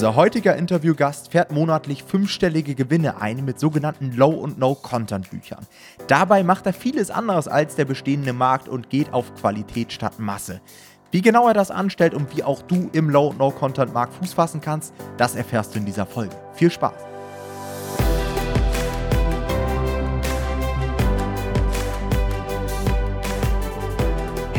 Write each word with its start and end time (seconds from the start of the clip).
Unser 0.00 0.14
heutiger 0.14 0.56
Interviewgast 0.56 1.30
fährt 1.30 1.52
monatlich 1.52 2.04
fünfstellige 2.04 2.74
Gewinne 2.74 3.20
ein 3.20 3.44
mit 3.44 3.60
sogenannten 3.60 4.12
Low- 4.16 4.30
und 4.30 4.58
No-Content-Büchern. 4.58 5.66
Dabei 6.06 6.42
macht 6.42 6.64
er 6.64 6.72
vieles 6.72 7.10
anderes 7.10 7.48
als 7.48 7.74
der 7.74 7.84
bestehende 7.84 8.32
Markt 8.32 8.66
und 8.66 8.88
geht 8.88 9.12
auf 9.12 9.34
Qualität 9.34 9.92
statt 9.92 10.18
Masse. 10.18 10.62
Wie 11.10 11.20
genau 11.20 11.48
er 11.48 11.52
das 11.52 11.70
anstellt 11.70 12.14
und 12.14 12.34
wie 12.34 12.42
auch 12.42 12.62
du 12.62 12.88
im 12.94 13.10
Low- 13.10 13.28
und 13.28 13.38
No-Content-Markt 13.40 14.14
Fuß 14.14 14.32
fassen 14.32 14.62
kannst, 14.62 14.94
das 15.18 15.34
erfährst 15.34 15.74
du 15.74 15.80
in 15.80 15.84
dieser 15.84 16.06
Folge. 16.06 16.34
Viel 16.54 16.70
Spaß! 16.70 17.09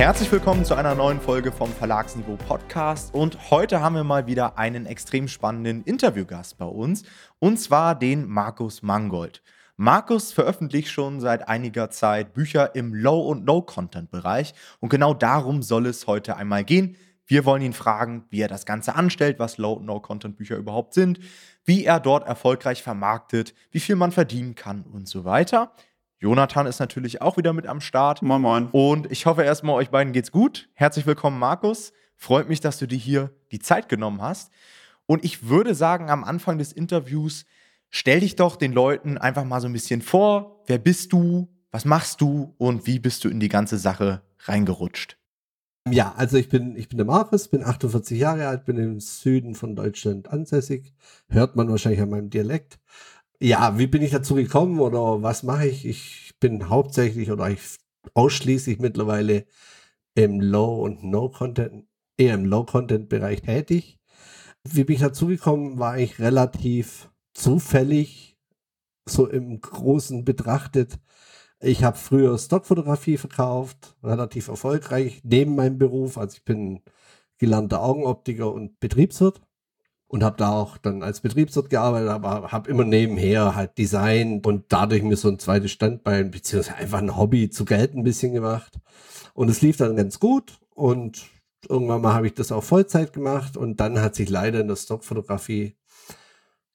Herzlich 0.01 0.31
willkommen 0.31 0.65
zu 0.65 0.73
einer 0.73 0.95
neuen 0.95 1.21
Folge 1.21 1.51
vom 1.51 1.71
Verlagsniveau 1.71 2.35
Podcast 2.35 3.13
und 3.13 3.51
heute 3.51 3.81
haben 3.81 3.93
wir 3.93 4.03
mal 4.03 4.25
wieder 4.25 4.57
einen 4.57 4.87
extrem 4.87 5.27
spannenden 5.27 5.83
Interviewgast 5.83 6.57
bei 6.57 6.65
uns 6.65 7.03
und 7.37 7.57
zwar 7.57 7.93
den 7.93 8.27
Markus 8.27 8.81
Mangold. 8.81 9.43
Markus 9.77 10.33
veröffentlicht 10.33 10.89
schon 10.89 11.19
seit 11.19 11.47
einiger 11.47 11.91
Zeit 11.91 12.33
Bücher 12.33 12.73
im 12.73 12.95
Low- 12.95 13.27
und 13.27 13.45
No-Content-Bereich 13.45 14.55
und 14.79 14.89
genau 14.89 15.13
darum 15.13 15.61
soll 15.61 15.85
es 15.85 16.07
heute 16.07 16.35
einmal 16.35 16.63
gehen. 16.63 16.97
Wir 17.27 17.45
wollen 17.45 17.61
ihn 17.61 17.73
fragen, 17.73 18.25
wie 18.31 18.41
er 18.41 18.47
das 18.47 18.65
Ganze 18.65 18.95
anstellt, 18.95 19.37
was 19.37 19.59
Low- 19.59 19.73
und 19.73 19.85
No-Content-Bücher 19.85 20.55
überhaupt 20.55 20.95
sind, 20.95 21.19
wie 21.63 21.85
er 21.85 21.99
dort 21.99 22.25
erfolgreich 22.25 22.81
vermarktet, 22.81 23.53
wie 23.69 23.79
viel 23.79 23.97
man 23.97 24.11
verdienen 24.11 24.55
kann 24.55 24.81
und 24.81 25.07
so 25.07 25.25
weiter. 25.25 25.73
Jonathan 26.21 26.67
ist 26.67 26.79
natürlich 26.79 27.19
auch 27.19 27.37
wieder 27.37 27.51
mit 27.51 27.65
am 27.65 27.81
Start. 27.81 28.21
Moin, 28.21 28.43
moin. 28.43 28.67
Und 28.71 29.11
ich 29.11 29.25
hoffe 29.25 29.41
erstmal, 29.41 29.73
euch 29.73 29.89
beiden 29.89 30.13
geht's 30.13 30.31
gut. 30.31 30.69
Herzlich 30.75 31.07
willkommen, 31.07 31.39
Markus. 31.39 31.93
Freut 32.15 32.47
mich, 32.47 32.59
dass 32.59 32.77
du 32.77 32.85
dir 32.85 32.99
hier 32.99 33.31
die 33.51 33.57
Zeit 33.57 33.89
genommen 33.89 34.21
hast. 34.21 34.51
Und 35.07 35.25
ich 35.25 35.47
würde 35.49 35.73
sagen, 35.73 36.11
am 36.11 36.23
Anfang 36.23 36.59
des 36.59 36.73
Interviews, 36.73 37.45
stell 37.89 38.19
dich 38.19 38.35
doch 38.35 38.55
den 38.55 38.71
Leuten 38.71 39.17
einfach 39.17 39.45
mal 39.45 39.61
so 39.61 39.67
ein 39.67 39.73
bisschen 39.73 40.03
vor. 40.03 40.61
Wer 40.67 40.77
bist 40.77 41.11
du? 41.11 41.49
Was 41.71 41.85
machst 41.85 42.21
du? 42.21 42.53
Und 42.59 42.85
wie 42.85 42.99
bist 42.99 43.23
du 43.23 43.29
in 43.29 43.39
die 43.39 43.49
ganze 43.49 43.79
Sache 43.79 44.21
reingerutscht? 44.41 45.17
Ja, 45.89 46.13
also 46.15 46.37
ich 46.37 46.49
bin, 46.49 46.75
ich 46.75 46.87
bin 46.87 46.97
der 46.97 47.07
Markus, 47.07 47.47
bin 47.47 47.63
48 47.63 48.19
Jahre 48.19 48.47
alt, 48.47 48.65
bin 48.65 48.77
im 48.77 48.99
Süden 48.99 49.55
von 49.55 49.75
Deutschland 49.75 50.27
ansässig. 50.27 50.93
Hört 51.29 51.55
man 51.55 51.67
wahrscheinlich 51.69 52.01
an 52.01 52.11
meinem 52.11 52.29
Dialekt. 52.29 52.77
Ja, 53.43 53.79
wie 53.79 53.87
bin 53.87 54.03
ich 54.03 54.11
dazu 54.11 54.35
gekommen 54.35 54.79
oder 54.79 55.23
was 55.23 55.41
mache 55.41 55.67
ich? 55.67 55.85
Ich 55.87 56.33
bin 56.39 56.69
hauptsächlich 56.69 57.31
oder 57.31 57.49
ich 57.49 57.59
ausschließlich 58.13 58.77
mittlerweile 58.79 59.45
im 60.15 60.39
Low- 60.41 60.83
und 60.83 61.03
No-Content, 61.03 61.87
eher 62.17 62.35
im 62.35 62.45
Low-Content-Bereich 62.45 63.41
tätig. 63.41 63.99
Wie 64.63 64.83
bin 64.83 64.95
ich 64.95 65.01
dazu 65.01 65.27
gekommen, 65.27 65.79
war 65.79 65.97
ich 65.97 66.19
relativ 66.19 67.09
zufällig, 67.33 68.37
so 69.09 69.27
im 69.27 69.59
Großen 69.59 70.23
betrachtet. 70.23 70.99
Ich 71.61 71.83
habe 71.83 71.97
früher 71.97 72.37
Stockfotografie 72.37 73.17
verkauft, 73.17 73.95
relativ 74.03 74.49
erfolgreich, 74.49 75.21
neben 75.23 75.55
meinem 75.55 75.79
Beruf. 75.79 76.17
Also 76.19 76.37
ich 76.37 76.45
bin 76.45 76.81
gelernter 77.39 77.81
Augenoptiker 77.83 78.53
und 78.53 78.79
Betriebswirt 78.79 79.41
und 80.11 80.25
habe 80.25 80.35
da 80.35 80.51
auch 80.51 80.77
dann 80.77 81.03
als 81.03 81.21
Betriebswirt 81.21 81.69
gearbeitet, 81.69 82.09
aber 82.09 82.51
habe 82.51 82.69
immer 82.69 82.83
nebenher 82.83 83.55
halt 83.55 83.77
Design 83.77 84.41
und 84.45 84.65
dadurch 84.67 85.03
mir 85.03 85.15
so 85.15 85.29
ein 85.29 85.39
zweites 85.39 85.71
Standbein 85.71 86.31
beziehungsweise 86.31 86.77
einfach 86.77 86.99
ein 86.99 87.15
Hobby 87.15 87.49
zu 87.49 87.63
Geld 87.63 87.95
ein 87.95 88.03
bisschen 88.03 88.33
gemacht. 88.33 88.77
Und 89.33 89.49
es 89.49 89.61
lief 89.61 89.77
dann 89.77 89.95
ganz 89.95 90.19
gut 90.19 90.59
und 90.75 91.27
irgendwann 91.69 92.01
mal 92.01 92.13
habe 92.13 92.27
ich 92.27 92.33
das 92.33 92.51
auch 92.51 92.61
Vollzeit 92.61 93.13
gemacht 93.13 93.55
und 93.55 93.79
dann 93.79 94.01
hat 94.01 94.15
sich 94.15 94.29
leider 94.29 94.59
in 94.59 94.67
der 94.67 94.75
Stockfotografie 94.75 95.77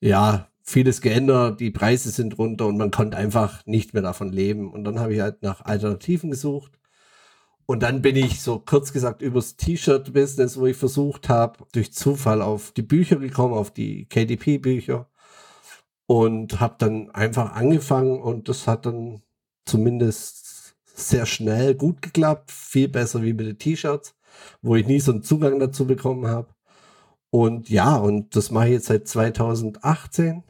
ja 0.00 0.48
vieles 0.62 1.02
geändert, 1.02 1.60
die 1.60 1.70
Preise 1.70 2.08
sind 2.08 2.38
runter 2.38 2.66
und 2.66 2.78
man 2.78 2.90
konnte 2.90 3.18
einfach 3.18 3.66
nicht 3.66 3.92
mehr 3.92 4.02
davon 4.02 4.32
leben. 4.32 4.72
Und 4.72 4.84
dann 4.84 4.98
habe 4.98 5.12
ich 5.12 5.20
halt 5.20 5.42
nach 5.42 5.62
Alternativen 5.62 6.30
gesucht 6.30 6.72
und 7.66 7.82
dann 7.82 8.00
bin 8.00 8.16
ich 8.16 8.40
so 8.40 8.60
kurz 8.60 8.92
gesagt 8.92 9.22
übers 9.22 9.56
T-Shirt-Business, 9.56 10.58
wo 10.58 10.66
ich 10.66 10.76
versucht 10.76 11.28
habe, 11.28 11.58
durch 11.72 11.92
Zufall 11.92 12.40
auf 12.40 12.72
die 12.72 12.82
Bücher 12.82 13.16
gekommen, 13.16 13.54
auf 13.54 13.72
die 13.72 14.06
KDP-Bücher 14.06 15.08
und 16.06 16.60
habe 16.60 16.76
dann 16.78 17.10
einfach 17.10 17.52
angefangen 17.54 18.20
und 18.20 18.48
das 18.48 18.68
hat 18.68 18.86
dann 18.86 19.22
zumindest 19.64 20.76
sehr 20.84 21.26
schnell 21.26 21.74
gut 21.74 22.00
geklappt, 22.02 22.52
viel 22.52 22.88
besser 22.88 23.22
wie 23.22 23.32
mit 23.32 23.46
den 23.46 23.58
T-Shirts, 23.58 24.14
wo 24.62 24.76
ich 24.76 24.86
nie 24.86 25.00
so 25.00 25.12
einen 25.12 25.22
Zugang 25.22 25.58
dazu 25.58 25.86
bekommen 25.86 26.26
habe. 26.28 26.54
Und 27.30 27.68
ja, 27.68 27.96
und 27.96 28.36
das 28.36 28.50
mache 28.50 28.66
ich 28.66 28.72
jetzt 28.74 28.86
seit 28.86 29.08
2018, 29.08 30.44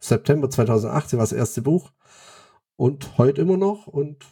September 0.00 0.50
2018 0.50 1.18
war 1.18 1.24
das 1.24 1.32
erste 1.32 1.62
Buch 1.62 1.90
und 2.76 3.18
heute 3.18 3.40
immer 3.40 3.56
noch 3.56 3.86
und 3.86 4.24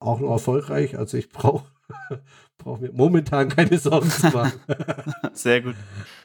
auch 0.00 0.18
noch 0.18 0.30
erfolgreich. 0.30 0.98
Also 0.98 1.16
ich 1.16 1.28
brauche 1.28 1.64
brauch 2.58 2.78
mir 2.78 2.92
momentan 2.92 3.48
keine 3.48 3.78
Sorgen 3.78 4.10
zu 4.10 4.26
machen. 4.28 4.60
Sehr 5.32 5.62
gut. 5.62 5.76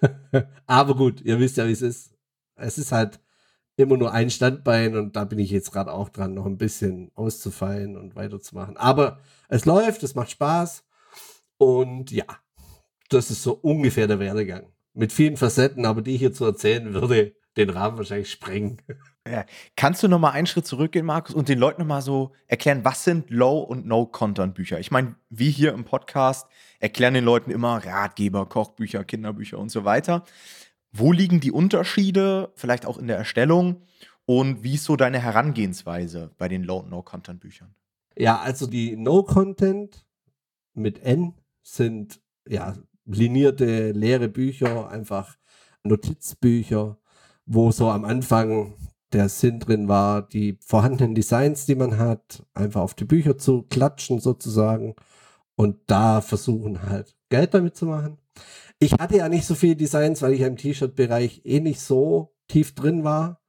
Aber 0.65 0.95
gut, 0.95 1.21
ihr 1.21 1.39
wisst 1.39 1.57
ja, 1.57 1.67
wie 1.67 1.71
es 1.71 1.81
ist. 1.81 2.11
Es 2.55 2.77
ist 2.77 2.91
halt 2.91 3.19
immer 3.77 3.97
nur 3.97 4.13
ein 4.13 4.29
Standbein 4.29 4.95
und 4.95 5.15
da 5.15 5.25
bin 5.25 5.39
ich 5.39 5.51
jetzt 5.51 5.71
gerade 5.71 5.91
auch 5.91 6.09
dran, 6.09 6.33
noch 6.33 6.45
ein 6.45 6.57
bisschen 6.57 7.11
auszufallen 7.15 7.97
und 7.97 8.15
weiterzumachen. 8.15 8.77
Aber 8.77 9.19
es 9.49 9.65
läuft, 9.65 10.03
es 10.03 10.15
macht 10.15 10.31
Spaß 10.31 10.85
und 11.57 12.11
ja, 12.11 12.25
das 13.09 13.31
ist 13.31 13.43
so 13.43 13.53
ungefähr 13.53 14.07
der 14.07 14.19
Werdegang. 14.19 14.71
Mit 14.93 15.11
vielen 15.11 15.35
Facetten, 15.35 15.85
aber 15.85 16.01
die 16.01 16.15
ich 16.15 16.19
hier 16.19 16.31
zu 16.31 16.45
erzählen 16.45 16.93
würde, 16.93 17.35
den 17.57 17.69
Rahmen 17.69 17.97
wahrscheinlich 17.97 18.31
sprengen. 18.31 18.81
Ja. 19.27 19.43
Kannst 19.75 20.03
du 20.03 20.07
noch 20.07 20.19
mal 20.19 20.29
einen 20.29 20.45
Schritt 20.45 20.67
zurückgehen, 20.67 21.03
Markus, 21.03 21.33
und 21.33 21.49
den 21.49 21.57
Leuten 21.57 21.81
noch 21.81 21.87
mal 21.87 22.03
so 22.03 22.33
erklären, 22.45 22.85
was 22.85 23.03
sind 23.03 23.31
Low- 23.31 23.61
und 23.61 23.87
No-Content-Bücher? 23.87 24.79
Ich 24.79 24.91
meine, 24.91 25.15
wir 25.31 25.49
hier 25.49 25.73
im 25.73 25.83
Podcast 25.83 26.47
erklären 26.79 27.15
den 27.15 27.23
Leuten 27.23 27.49
immer 27.49 27.83
Ratgeber, 27.83 28.45
Kochbücher, 28.45 29.03
Kinderbücher 29.03 29.57
und 29.57 29.69
so 29.69 29.83
weiter. 29.83 30.25
Wo 30.91 31.11
liegen 31.11 31.39
die 31.39 31.51
Unterschiede, 31.51 32.51
vielleicht 32.53 32.85
auch 32.85 32.99
in 32.99 33.07
der 33.07 33.17
Erstellung? 33.17 33.81
Und 34.27 34.63
wie 34.63 34.75
ist 34.75 34.83
so 34.83 34.95
deine 34.95 35.17
Herangehensweise 35.17 36.29
bei 36.37 36.47
den 36.47 36.63
Low- 36.63 36.81
und 36.81 36.91
No-Content-Büchern? 36.91 37.73
Ja, 38.15 38.39
also 38.39 38.67
die 38.67 38.95
No-Content 38.95 40.05
mit 40.75 40.99
N 40.99 41.33
sind 41.63 42.21
ja 42.47 42.75
linierte, 43.05 43.91
leere 43.91 44.29
Bücher, 44.29 44.87
einfach 44.89 45.35
Notizbücher, 45.83 46.99
wo 47.45 47.71
so 47.71 47.89
am 47.89 48.05
Anfang 48.05 48.73
der 49.13 49.29
Sinn 49.29 49.59
drin 49.59 49.87
war, 49.87 50.23
die 50.27 50.57
vorhandenen 50.65 51.15
Designs, 51.15 51.65
die 51.65 51.75
man 51.75 51.97
hat, 51.97 52.43
einfach 52.53 52.81
auf 52.81 52.93
die 52.93 53.05
Bücher 53.05 53.37
zu 53.37 53.63
klatschen 53.63 54.19
sozusagen 54.19 54.95
und 55.55 55.77
da 55.87 56.21
versuchen 56.21 56.89
halt 56.89 57.15
Geld 57.29 57.53
damit 57.53 57.75
zu 57.75 57.85
machen. 57.85 58.17
Ich 58.79 58.93
hatte 58.93 59.17
ja 59.17 59.29
nicht 59.29 59.45
so 59.45 59.55
viele 59.55 59.75
Designs, 59.75 60.21
weil 60.21 60.33
ich 60.33 60.41
im 60.41 60.57
T-Shirt-Bereich 60.57 61.41
eh 61.45 61.61
nicht 61.61 61.79
so 61.79 62.33
tief 62.47 62.75
drin 62.75 63.03
war 63.03 63.39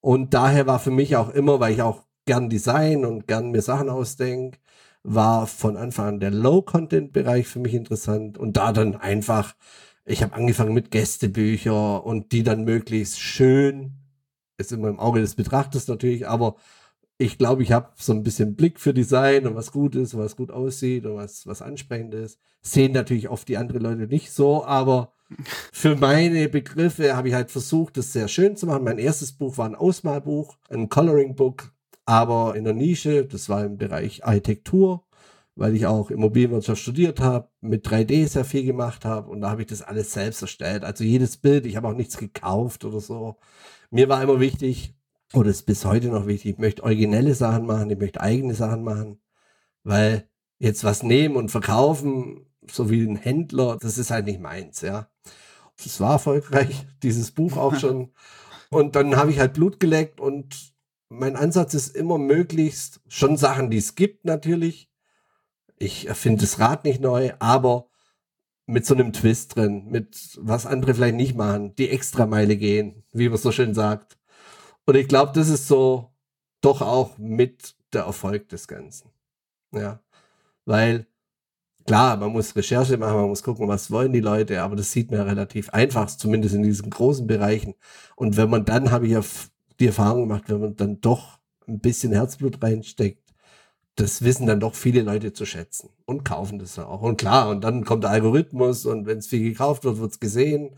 und 0.00 0.34
daher 0.34 0.66
war 0.66 0.78
für 0.78 0.90
mich 0.90 1.16
auch 1.16 1.30
immer, 1.30 1.60
weil 1.60 1.74
ich 1.74 1.82
auch 1.82 2.04
gern 2.24 2.48
Design 2.48 3.04
und 3.04 3.26
gern 3.26 3.50
mir 3.50 3.62
Sachen 3.62 3.90
ausdenke, 3.90 4.58
war 5.02 5.46
von 5.46 5.76
Anfang 5.76 6.06
an 6.06 6.20
der 6.20 6.30
Low-Content-Bereich 6.30 7.46
für 7.46 7.58
mich 7.58 7.74
interessant 7.74 8.38
und 8.38 8.56
da 8.56 8.72
dann 8.72 8.96
einfach, 8.96 9.54
ich 10.04 10.22
habe 10.22 10.34
angefangen 10.34 10.74
mit 10.74 10.90
Gästebücher 10.90 12.04
und 12.04 12.32
die 12.32 12.42
dann 12.42 12.64
möglichst 12.64 13.20
schön 13.20 13.98
ist 14.58 14.72
immer 14.72 14.88
im 14.88 15.00
Auge 15.00 15.20
des 15.20 15.34
Betrachters 15.34 15.88
natürlich, 15.88 16.28
aber 16.28 16.56
ich 17.18 17.38
glaube, 17.38 17.62
ich 17.62 17.72
habe 17.72 17.90
so 17.96 18.12
ein 18.12 18.22
bisschen 18.22 18.56
Blick 18.56 18.80
für 18.80 18.94
Design 18.94 19.46
und 19.46 19.54
was 19.54 19.70
gut 19.72 19.94
ist, 19.94 20.16
was 20.16 20.36
gut 20.36 20.50
aussieht 20.50 21.06
und 21.06 21.16
was, 21.16 21.46
was 21.46 21.62
ansprechend 21.62 22.14
ist. 22.14 22.38
Sehen 22.62 22.92
natürlich 22.92 23.28
oft 23.28 23.48
die 23.48 23.56
anderen 23.56 23.82
Leute 23.82 24.06
nicht 24.06 24.32
so, 24.32 24.64
aber 24.64 25.12
für 25.72 25.96
meine 25.96 26.48
Begriffe 26.48 27.16
habe 27.16 27.28
ich 27.28 27.34
halt 27.34 27.50
versucht, 27.50 27.96
das 27.96 28.12
sehr 28.12 28.28
schön 28.28 28.56
zu 28.56 28.66
machen. 28.66 28.84
Mein 28.84 28.98
erstes 28.98 29.32
Buch 29.32 29.56
war 29.58 29.66
ein 29.66 29.74
Ausmalbuch, 29.74 30.56
ein 30.68 30.88
Coloring 30.88 31.34
Book, 31.34 31.72
aber 32.04 32.56
in 32.56 32.64
der 32.64 32.74
Nische, 32.74 33.24
das 33.24 33.48
war 33.48 33.64
im 33.64 33.78
Bereich 33.78 34.24
Architektur, 34.24 35.04
weil 35.54 35.74
ich 35.76 35.86
auch 35.86 36.10
Immobilienwirtschaft 36.10 36.80
studiert 36.80 37.20
habe, 37.20 37.48
mit 37.60 37.86
3D 37.86 38.26
sehr 38.26 38.44
viel 38.44 38.64
gemacht 38.64 39.04
habe 39.04 39.30
und 39.30 39.40
da 39.42 39.50
habe 39.50 39.62
ich 39.62 39.68
das 39.68 39.82
alles 39.82 40.12
selbst 40.12 40.42
erstellt. 40.42 40.84
Also 40.84 41.04
jedes 41.04 41.36
Bild, 41.36 41.66
ich 41.66 41.76
habe 41.76 41.88
auch 41.88 41.94
nichts 41.94 42.16
gekauft 42.16 42.84
oder 42.84 43.00
so. 43.00 43.36
Mir 43.90 44.08
war 44.08 44.22
immer 44.22 44.40
wichtig, 44.40 44.94
oder 45.34 45.50
ist 45.50 45.64
bis 45.64 45.84
heute 45.84 46.08
noch 46.08 46.26
wichtig, 46.26 46.52
ich 46.52 46.58
möchte 46.58 46.82
originelle 46.82 47.34
Sachen 47.34 47.66
machen, 47.66 47.90
ich 47.90 47.98
möchte 47.98 48.20
eigene 48.20 48.54
Sachen 48.54 48.82
machen, 48.82 49.20
weil 49.84 50.28
jetzt 50.58 50.84
was 50.84 51.02
nehmen 51.02 51.36
und 51.36 51.50
verkaufen, 51.50 52.46
so 52.70 52.90
wie 52.90 53.02
ein 53.02 53.16
Händler, 53.16 53.76
das 53.80 53.98
ist 53.98 54.10
halt 54.10 54.26
nicht 54.26 54.40
meins, 54.40 54.80
ja. 54.82 55.08
Es 55.84 56.00
war 56.00 56.12
erfolgreich, 56.12 56.86
dieses 57.02 57.32
Buch 57.32 57.56
auch 57.56 57.76
schon. 57.76 58.12
Und 58.70 58.96
dann 58.96 59.16
habe 59.16 59.30
ich 59.30 59.38
halt 59.38 59.54
Blut 59.54 59.80
geleckt 59.80 60.20
und 60.20 60.72
mein 61.08 61.36
Ansatz 61.36 61.74
ist 61.74 61.94
immer 61.94 62.18
möglichst 62.18 63.00
schon 63.08 63.36
Sachen, 63.36 63.70
die 63.70 63.78
es 63.78 63.94
gibt 63.94 64.24
natürlich. 64.24 64.91
Ich 65.82 66.06
erfinde 66.06 66.42
das 66.42 66.60
Rad 66.60 66.84
nicht 66.84 67.00
neu, 67.00 67.32
aber 67.40 67.88
mit 68.66 68.86
so 68.86 68.94
einem 68.94 69.12
Twist 69.12 69.56
drin, 69.56 69.88
mit 69.90 70.38
was 70.40 70.64
andere 70.64 70.94
vielleicht 70.94 71.16
nicht 71.16 71.34
machen, 71.36 71.74
die 71.74 71.90
Extrameile 71.90 72.56
gehen, 72.56 73.02
wie 73.10 73.28
man 73.28 73.36
so 73.36 73.50
schön 73.50 73.74
sagt. 73.74 74.16
Und 74.86 74.94
ich 74.96 75.08
glaube, 75.08 75.32
das 75.34 75.48
ist 75.48 75.66
so 75.66 76.14
doch 76.60 76.82
auch 76.82 77.18
mit 77.18 77.74
der 77.92 78.02
Erfolg 78.02 78.48
des 78.48 78.68
Ganzen. 78.68 79.10
Ja. 79.72 80.00
Weil, 80.66 81.08
klar, 81.84 82.16
man 82.16 82.30
muss 82.30 82.54
Recherche 82.54 82.96
machen, 82.96 83.16
man 83.16 83.28
muss 83.30 83.42
gucken, 83.42 83.66
was 83.66 83.90
wollen 83.90 84.12
die 84.12 84.20
Leute, 84.20 84.62
aber 84.62 84.76
das 84.76 84.92
sieht 84.92 85.10
man 85.10 85.18
ja 85.18 85.26
relativ 85.26 85.70
einfach, 85.70 86.06
zumindest 86.06 86.54
in 86.54 86.62
diesen 86.62 86.90
großen 86.90 87.26
Bereichen. 87.26 87.74
Und 88.14 88.36
wenn 88.36 88.50
man 88.50 88.64
dann, 88.64 88.92
habe 88.92 89.06
ich 89.06 89.12
ja 89.14 89.22
die 89.80 89.88
Erfahrung 89.88 90.28
gemacht, 90.28 90.44
wenn 90.46 90.60
man 90.60 90.76
dann 90.76 91.00
doch 91.00 91.40
ein 91.66 91.80
bisschen 91.80 92.12
Herzblut 92.12 92.62
reinsteckt, 92.62 93.21
das 93.96 94.22
wissen 94.22 94.46
dann 94.46 94.60
doch 94.60 94.74
viele 94.74 95.02
Leute 95.02 95.32
zu 95.32 95.44
schätzen 95.44 95.90
und 96.06 96.24
kaufen 96.24 96.58
das 96.58 96.78
auch. 96.78 97.02
Und 97.02 97.18
klar, 97.18 97.50
und 97.50 97.62
dann 97.62 97.84
kommt 97.84 98.04
der 98.04 98.10
Algorithmus 98.10 98.86
und 98.86 99.06
wenn 99.06 99.18
es 99.18 99.26
viel 99.26 99.42
gekauft 99.42 99.84
wird, 99.84 99.98
wird 99.98 100.12
es 100.12 100.20
gesehen. 100.20 100.70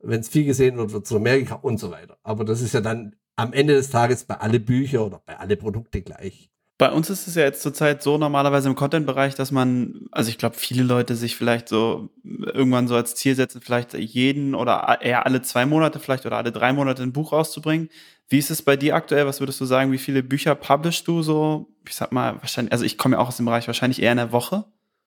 Wenn 0.00 0.20
es 0.20 0.28
viel 0.28 0.44
gesehen 0.44 0.76
wird, 0.76 0.92
wird 0.92 1.04
es 1.04 1.10
noch 1.10 1.20
mehr 1.20 1.38
gekauft 1.38 1.64
und 1.64 1.78
so 1.78 1.90
weiter. 1.90 2.18
Aber 2.22 2.44
das 2.44 2.60
ist 2.60 2.74
ja 2.74 2.80
dann 2.80 3.16
am 3.36 3.52
Ende 3.52 3.74
des 3.74 3.90
Tages 3.90 4.24
bei 4.24 4.36
alle 4.36 4.60
Bücher 4.60 5.04
oder 5.06 5.22
bei 5.24 5.38
alle 5.38 5.56
Produkte 5.56 6.02
gleich. 6.02 6.50
Bei 6.80 6.90
uns 6.90 7.10
ist 7.10 7.28
es 7.28 7.34
ja 7.34 7.42
jetzt 7.42 7.60
zurzeit 7.60 8.02
so 8.02 8.16
normalerweise 8.16 8.66
im 8.66 8.74
Content-Bereich, 8.74 9.34
dass 9.34 9.50
man, 9.50 10.06
also 10.12 10.30
ich 10.30 10.38
glaube, 10.38 10.56
viele 10.56 10.82
Leute 10.82 11.14
sich 11.14 11.36
vielleicht 11.36 11.68
so 11.68 12.08
irgendwann 12.24 12.88
so 12.88 12.94
als 12.94 13.14
Ziel 13.14 13.34
setzen, 13.34 13.60
vielleicht 13.60 13.92
jeden 13.92 14.54
oder 14.54 14.98
eher 15.02 15.26
alle 15.26 15.42
zwei 15.42 15.66
Monate 15.66 15.98
vielleicht 15.98 16.24
oder 16.24 16.38
alle 16.38 16.52
drei 16.52 16.72
Monate 16.72 17.02
ein 17.02 17.12
Buch 17.12 17.32
rauszubringen. 17.32 17.90
Wie 18.30 18.38
ist 18.38 18.50
es 18.50 18.62
bei 18.62 18.76
dir 18.76 18.94
aktuell? 18.94 19.26
Was 19.26 19.40
würdest 19.40 19.60
du 19.60 19.66
sagen? 19.66 19.92
Wie 19.92 19.98
viele 19.98 20.22
Bücher 20.22 20.54
publishst 20.54 21.06
du 21.06 21.20
so? 21.20 21.68
Ich 21.90 21.96
sag 21.96 22.12
mal, 22.12 22.36
wahrscheinlich, 22.40 22.72
also 22.72 22.84
ich 22.84 22.96
komme 22.96 23.16
ja 23.16 23.20
auch 23.20 23.26
aus 23.26 23.36
dem 23.36 23.46
Bereich, 23.46 23.66
wahrscheinlich 23.66 24.00
eher 24.00 24.12
in 24.12 24.18
der 24.18 24.30
Woche. 24.30 24.64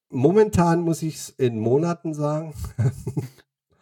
Momentan 0.10 0.82
muss 0.82 1.02
ich 1.02 1.16
es 1.16 1.30
in 1.30 1.58
Monaten 1.58 2.14
sagen. 2.14 2.54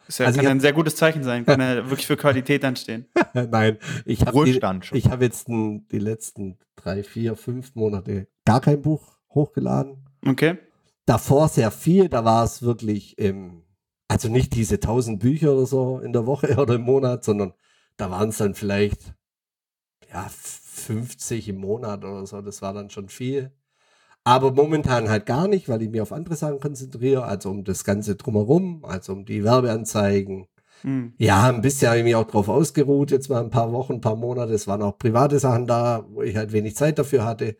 Das 0.08 0.18
ja, 0.18 0.26
also 0.26 0.40
kann 0.40 0.48
hab, 0.48 0.52
ein 0.52 0.60
sehr 0.60 0.74
gutes 0.74 0.98
Zeichen 0.98 1.24
sein, 1.24 1.46
kann 1.46 1.62
ja 1.62 1.76
wirklich 1.90 2.06
für 2.06 2.18
Qualität 2.18 2.66
anstehen. 2.66 3.06
Nein, 3.34 3.78
ich 4.04 4.26
habe 4.26 4.50
ich 4.50 5.10
habe 5.10 5.24
jetzt 5.24 5.48
ein, 5.48 5.88
die 5.88 6.00
letzten 6.00 6.58
drei, 6.76 7.02
vier, 7.02 7.38
fünf 7.38 7.76
Monate 7.76 8.28
gar 8.44 8.60
kein 8.60 8.82
Buch 8.82 9.20
hochgeladen. 9.30 10.10
Okay. 10.28 10.58
Davor 11.06 11.48
sehr 11.48 11.72
viel, 11.72 12.10
da 12.10 12.26
war 12.26 12.44
es 12.44 12.62
wirklich 12.62 13.18
im, 13.20 13.64
also 14.10 14.28
nicht 14.28 14.54
diese 14.54 14.82
tausend 14.82 15.22
Bücher 15.22 15.54
oder 15.54 15.66
so 15.66 16.00
in 16.00 16.12
der 16.12 16.26
Woche 16.26 16.58
oder 16.58 16.76
im 16.76 16.82
Monat, 16.82 17.24
sondern 17.24 17.54
da 17.96 18.12
waren 18.12 18.30
es 18.30 18.38
dann 18.38 18.54
vielleicht 18.54 19.14
ja 20.14 20.30
50 20.30 21.50
im 21.50 21.58
Monat 21.58 22.04
oder 22.04 22.26
so. 22.26 22.42
Das 22.42 22.62
war 22.62 22.74
dann 22.74 22.90
schon 22.90 23.10
viel. 23.10 23.52
Aber 24.24 24.52
momentan 24.52 25.10
halt 25.10 25.26
gar 25.26 25.48
nicht, 25.48 25.68
weil 25.68 25.82
ich 25.82 25.90
mich 25.90 26.02
auf 26.02 26.12
andere 26.12 26.36
Sachen 26.36 26.60
konzentriere, 26.60 27.24
also 27.24 27.50
um 27.50 27.64
das 27.64 27.84
Ganze 27.84 28.16
drumherum, 28.16 28.86
also 28.86 29.14
um 29.14 29.26
die 29.26 29.44
Werbeanzeigen. 29.44 30.48
Hm. 30.82 31.14
Ja, 31.18 31.50
ein 31.50 31.62
bisschen 31.62 31.90
habe 31.90 32.00
ich 32.00 32.04
mich 32.04 32.16
auch 32.16 32.28
drauf 32.28 32.48
ausgeruht, 32.48 33.12
jetzt 33.12 33.30
mal 33.30 33.44
ein 33.44 33.50
paar 33.50 33.72
Wochen, 33.72 33.94
ein 33.94 34.02
paar 34.02 34.16
Monate. 34.16 34.54
Es 34.54 34.68
waren 34.68 34.82
auch 34.84 34.98
private 34.98 35.40
Sachen 35.40 35.66
da, 35.66 36.06
wo 36.10 36.22
ich 36.22 36.36
halt 36.36 36.52
wenig 36.52 36.76
Zeit 36.76 37.00
dafür 37.00 37.26
hatte. 37.26 37.58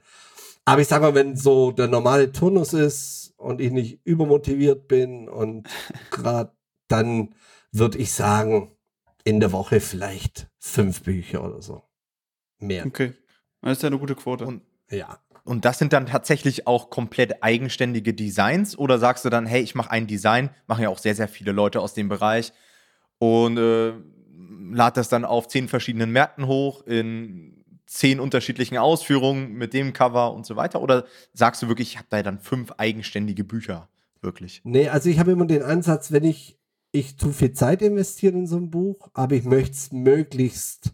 Aber 0.66 0.82
ich 0.82 0.88
sage 0.88 1.04
mal, 1.04 1.16
wenn 1.16 1.36
so 1.36 1.72
der 1.72 1.88
normale 1.88 2.32
Turnus 2.32 2.74
ist 2.74 3.34
und 3.38 3.60
ich 3.62 3.72
nicht 3.72 4.00
übermotiviert 4.06 4.88
bin 4.88 5.30
und 5.30 5.68
gerade 6.12 6.52
dann 6.88 7.34
würde 7.72 7.98
ich 7.98 8.12
sagen, 8.12 8.72
in 9.24 9.40
der 9.40 9.52
Woche 9.52 9.80
vielleicht 9.80 10.50
fünf 10.60 11.04
Bücher 11.04 11.44
oder 11.44 11.62
so. 11.62 11.84
Mehr. 12.62 12.86
Okay. 12.86 13.14
Das 13.62 13.78
ist 13.78 13.84
ja 13.84 13.88
eine 13.88 14.00
gute 14.00 14.16
Quote. 14.16 14.46
Und, 14.46 14.62
ja. 14.90 15.20
Und 15.44 15.66
das 15.66 15.80
sind 15.80 15.94
dann 15.94 16.06
tatsächlich 16.06 16.68
auch 16.68 16.90
komplett 16.90 17.44
eigenständige 17.44 18.14
Designs? 18.14 18.78
Oder 18.78 19.00
sagst 19.00 19.26
du 19.26 19.30
dann, 19.30 19.46
hey, 19.46 19.62
ich 19.62 19.76
mache 19.76 19.92
ein 19.92 20.08
Design, 20.08 20.50
machen 20.68 20.84
ja 20.84 20.90
auch 20.90 21.00
sehr, 21.00 21.16
sehr 21.16 21.28
viele 21.28 21.52
Leute 21.52 21.82
aus 21.82 21.94
dem 21.94 22.10
Bereich 22.10 22.54
und 23.18 23.58
äh, 23.58 23.94
lade 24.72 24.96
das 24.96 25.10
dann 25.10 25.26
auf 25.26 25.48
zehn 25.48 25.68
verschiedenen 25.68 26.12
Märkten 26.12 26.48
hoch 26.48 26.86
in 26.86 27.64
zehn 27.86 28.20
unterschiedlichen 28.20 28.78
Ausführungen 28.78 29.54
mit 29.54 29.74
dem 29.74 29.94
Cover 29.94 30.34
und 30.34 30.46
so 30.46 30.56
weiter? 30.56 30.82
Oder 30.82 31.06
sagst 31.34 31.62
du 31.62 31.68
wirklich, 31.68 31.90
ich 31.90 31.98
habe 31.98 32.08
da 32.10 32.24
dann 32.24 32.40
fünf 32.40 32.72
eigenständige 32.78 33.44
Bücher? 33.44 33.90
Wirklich? 34.22 34.62
Nee, 34.64 34.88
also 34.90 35.10
ich 35.10 35.20
habe 35.20 35.32
immer 35.32 35.46
den 35.46 35.64
Ansatz, 35.64 36.12
wenn 36.12 36.24
ich, 36.24 36.58
ich 36.92 37.18
zu 37.18 37.32
viel 37.32 37.52
Zeit 37.52 37.82
investiere 37.82 38.34
in 38.34 38.48
so 38.48 38.58
ein 38.58 38.70
Buch, 38.70 39.10
aber 39.14 39.36
ich 39.36 39.44
möchte 39.44 39.72
es 39.72 39.92
möglichst, 39.92 40.94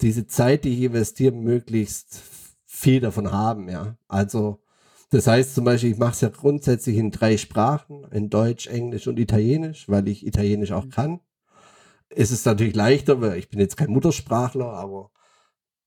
diese 0.00 0.26
Zeit, 0.26 0.64
die 0.64 0.74
ich 0.74 0.82
investiere, 0.82 1.32
möglichst 1.32 2.22
viel 2.66 3.00
davon 3.00 3.32
haben, 3.32 3.68
ja. 3.68 3.96
Also, 4.08 4.62
das 5.10 5.26
heißt 5.26 5.54
zum 5.54 5.64
Beispiel, 5.64 5.92
ich 5.92 5.98
mache 5.98 6.12
es 6.12 6.20
ja 6.20 6.28
grundsätzlich 6.28 6.96
in 6.96 7.10
drei 7.10 7.36
Sprachen, 7.36 8.04
in 8.12 8.30
Deutsch, 8.30 8.66
Englisch 8.66 9.06
und 9.08 9.18
Italienisch, 9.18 9.88
weil 9.88 10.08
ich 10.08 10.26
Italienisch 10.26 10.72
auch 10.72 10.84
mhm. 10.84 10.90
kann. 10.90 11.20
Es 12.10 12.30
ist 12.30 12.46
natürlich 12.46 12.74
leichter, 12.74 13.20
weil 13.20 13.38
ich 13.38 13.48
bin 13.50 13.60
jetzt 13.60 13.76
kein 13.76 13.90
Muttersprachler, 13.90 14.66
aber 14.66 15.10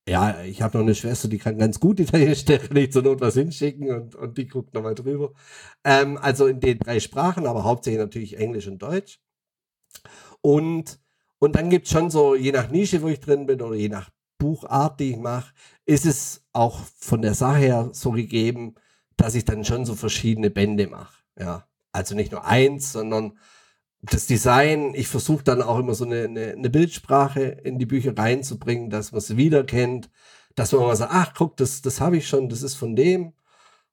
ja, 0.08 0.42
ich 0.42 0.62
habe 0.62 0.78
noch 0.78 0.84
eine 0.84 0.94
Schwester, 0.94 1.28
die 1.28 1.38
kann 1.38 1.58
ganz 1.58 1.78
gut 1.80 2.00
Italienisch, 2.00 2.44
der 2.46 2.58
kann 2.58 2.76
ich 2.76 2.92
zur 2.92 3.02
Not 3.02 3.20
was 3.20 3.34
hinschicken 3.34 3.90
und, 3.90 4.14
und 4.16 4.36
die 4.38 4.48
guckt 4.48 4.74
nochmal 4.74 4.94
drüber. 4.94 5.32
Ähm, 5.84 6.18
also 6.18 6.46
in 6.46 6.60
den 6.60 6.78
drei 6.78 7.00
Sprachen, 7.00 7.46
aber 7.46 7.64
hauptsächlich 7.64 8.00
natürlich 8.00 8.38
Englisch 8.38 8.66
und 8.66 8.82
Deutsch. 8.82 9.20
Und, 10.40 11.00
und 11.42 11.56
dann 11.56 11.70
gibt 11.70 11.86
es 11.86 11.92
schon 11.92 12.08
so, 12.08 12.36
je 12.36 12.52
nach 12.52 12.70
Nische, 12.70 13.02
wo 13.02 13.08
ich 13.08 13.18
drin 13.18 13.46
bin 13.46 13.60
oder 13.60 13.74
je 13.74 13.88
nach 13.88 14.10
Buchart, 14.38 15.00
die 15.00 15.10
ich 15.10 15.16
mache, 15.16 15.52
ist 15.84 16.06
es 16.06 16.46
auch 16.52 16.78
von 16.96 17.20
der 17.20 17.34
Sache 17.34 17.58
her 17.58 17.88
so 17.90 18.12
gegeben, 18.12 18.76
dass 19.16 19.34
ich 19.34 19.44
dann 19.44 19.64
schon 19.64 19.84
so 19.84 19.96
verschiedene 19.96 20.50
Bände 20.50 20.86
mache. 20.86 21.16
Ja, 21.36 21.66
also 21.90 22.14
nicht 22.14 22.30
nur 22.30 22.44
eins, 22.44 22.92
sondern 22.92 23.36
das 24.02 24.28
Design. 24.28 24.94
Ich 24.94 25.08
versuche 25.08 25.42
dann 25.42 25.62
auch 25.62 25.80
immer 25.80 25.94
so 25.94 26.04
eine, 26.04 26.22
eine, 26.26 26.52
eine, 26.52 26.70
Bildsprache 26.70 27.42
in 27.42 27.80
die 27.80 27.86
Bücher 27.86 28.16
reinzubringen, 28.16 28.88
dass 28.88 29.10
man 29.10 29.18
es 29.18 29.36
wiederkennt, 29.36 30.10
dass 30.54 30.70
man 30.70 30.82
mal 30.82 30.94
sagt, 30.94 31.12
ach 31.12 31.34
guck, 31.36 31.56
das, 31.56 31.82
das 31.82 32.00
habe 32.00 32.18
ich 32.18 32.28
schon, 32.28 32.50
das 32.50 32.62
ist 32.62 32.76
von 32.76 32.94
dem 32.94 33.32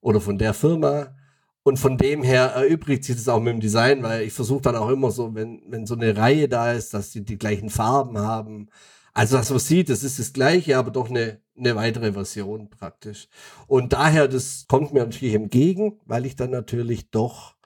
oder 0.00 0.20
von 0.20 0.38
der 0.38 0.54
Firma. 0.54 1.16
Und 1.62 1.78
von 1.78 1.98
dem 1.98 2.22
her 2.22 2.46
erübrigt 2.46 3.04
sich 3.04 3.16
das 3.16 3.28
auch 3.28 3.40
mit 3.40 3.52
dem 3.52 3.60
Design, 3.60 4.02
weil 4.02 4.22
ich 4.22 4.32
versuche 4.32 4.62
dann 4.62 4.76
auch 4.76 4.88
immer 4.88 5.10
so, 5.10 5.34
wenn, 5.34 5.62
wenn 5.68 5.86
so 5.86 5.94
eine 5.94 6.16
Reihe 6.16 6.48
da 6.48 6.72
ist, 6.72 6.94
dass 6.94 7.10
die 7.10 7.22
die 7.22 7.38
gleichen 7.38 7.68
Farben 7.68 8.18
haben, 8.18 8.70
also, 9.12 9.36
dass 9.36 9.50
man 9.50 9.58
sieht, 9.58 9.90
das 9.90 10.04
ist 10.04 10.18
das 10.18 10.32
Gleiche, 10.32 10.78
aber 10.78 10.90
doch 10.90 11.10
eine, 11.10 11.40
eine 11.56 11.74
weitere 11.76 12.12
Version 12.12 12.70
praktisch. 12.70 13.28
Und 13.66 13.92
daher, 13.92 14.28
das 14.28 14.66
kommt 14.68 14.92
mir 14.92 15.00
natürlich 15.00 15.34
entgegen, 15.34 16.00
weil 16.06 16.26
ich 16.26 16.36
dann 16.36 16.50
natürlich 16.50 17.10
doch, 17.10 17.56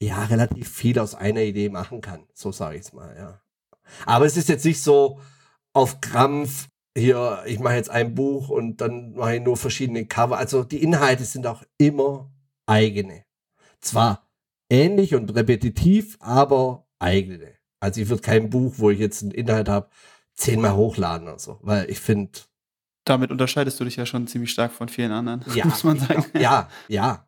ja, 0.00 0.24
relativ 0.24 0.68
viel 0.68 0.98
aus 0.98 1.14
einer 1.14 1.42
Idee 1.42 1.68
machen 1.70 2.00
kann. 2.00 2.26
So 2.34 2.52
sage 2.52 2.76
ich 2.76 2.82
es 2.82 2.92
mal, 2.92 3.14
ja. 3.16 3.40
Aber 4.04 4.26
es 4.26 4.36
ist 4.36 4.48
jetzt 4.48 4.64
nicht 4.64 4.82
so 4.82 5.20
auf 5.72 6.00
Krampf, 6.00 6.68
hier, 6.96 7.42
ich 7.46 7.58
mache 7.58 7.74
jetzt 7.74 7.90
ein 7.90 8.14
Buch 8.14 8.48
und 8.48 8.80
dann 8.80 9.12
mache 9.14 9.36
ich 9.36 9.42
nur 9.42 9.56
verschiedene 9.56 10.06
Cover. 10.06 10.38
Also 10.38 10.64
die 10.64 10.82
Inhalte 10.82 11.24
sind 11.24 11.46
auch 11.46 11.62
immer 11.76 12.30
eigene. 12.64 13.25
Zwar 13.80 14.26
ähnlich 14.68 15.14
und 15.14 15.34
repetitiv, 15.34 16.16
aber 16.20 16.86
eigene. 16.98 17.54
Also 17.80 18.00
ich 18.00 18.08
würde 18.08 18.22
kein 18.22 18.50
Buch, 18.50 18.74
wo 18.78 18.90
ich 18.90 18.98
jetzt 18.98 19.22
einen 19.22 19.32
Inhalt 19.32 19.68
habe, 19.68 19.88
zehnmal 20.34 20.74
hochladen 20.74 21.28
oder 21.28 21.38
so, 21.38 21.58
weil 21.62 21.90
ich 21.90 22.00
finde. 22.00 22.32
Damit 23.04 23.30
unterscheidest 23.30 23.78
du 23.78 23.84
dich 23.84 23.96
ja 23.96 24.06
schon 24.06 24.26
ziemlich 24.26 24.50
stark 24.50 24.72
von 24.72 24.88
vielen 24.88 25.12
anderen, 25.12 25.44
ja, 25.54 25.66
muss 25.66 25.84
man 25.84 25.98
sagen. 25.98 26.24
Ja, 26.38 26.68
ja. 26.88 27.26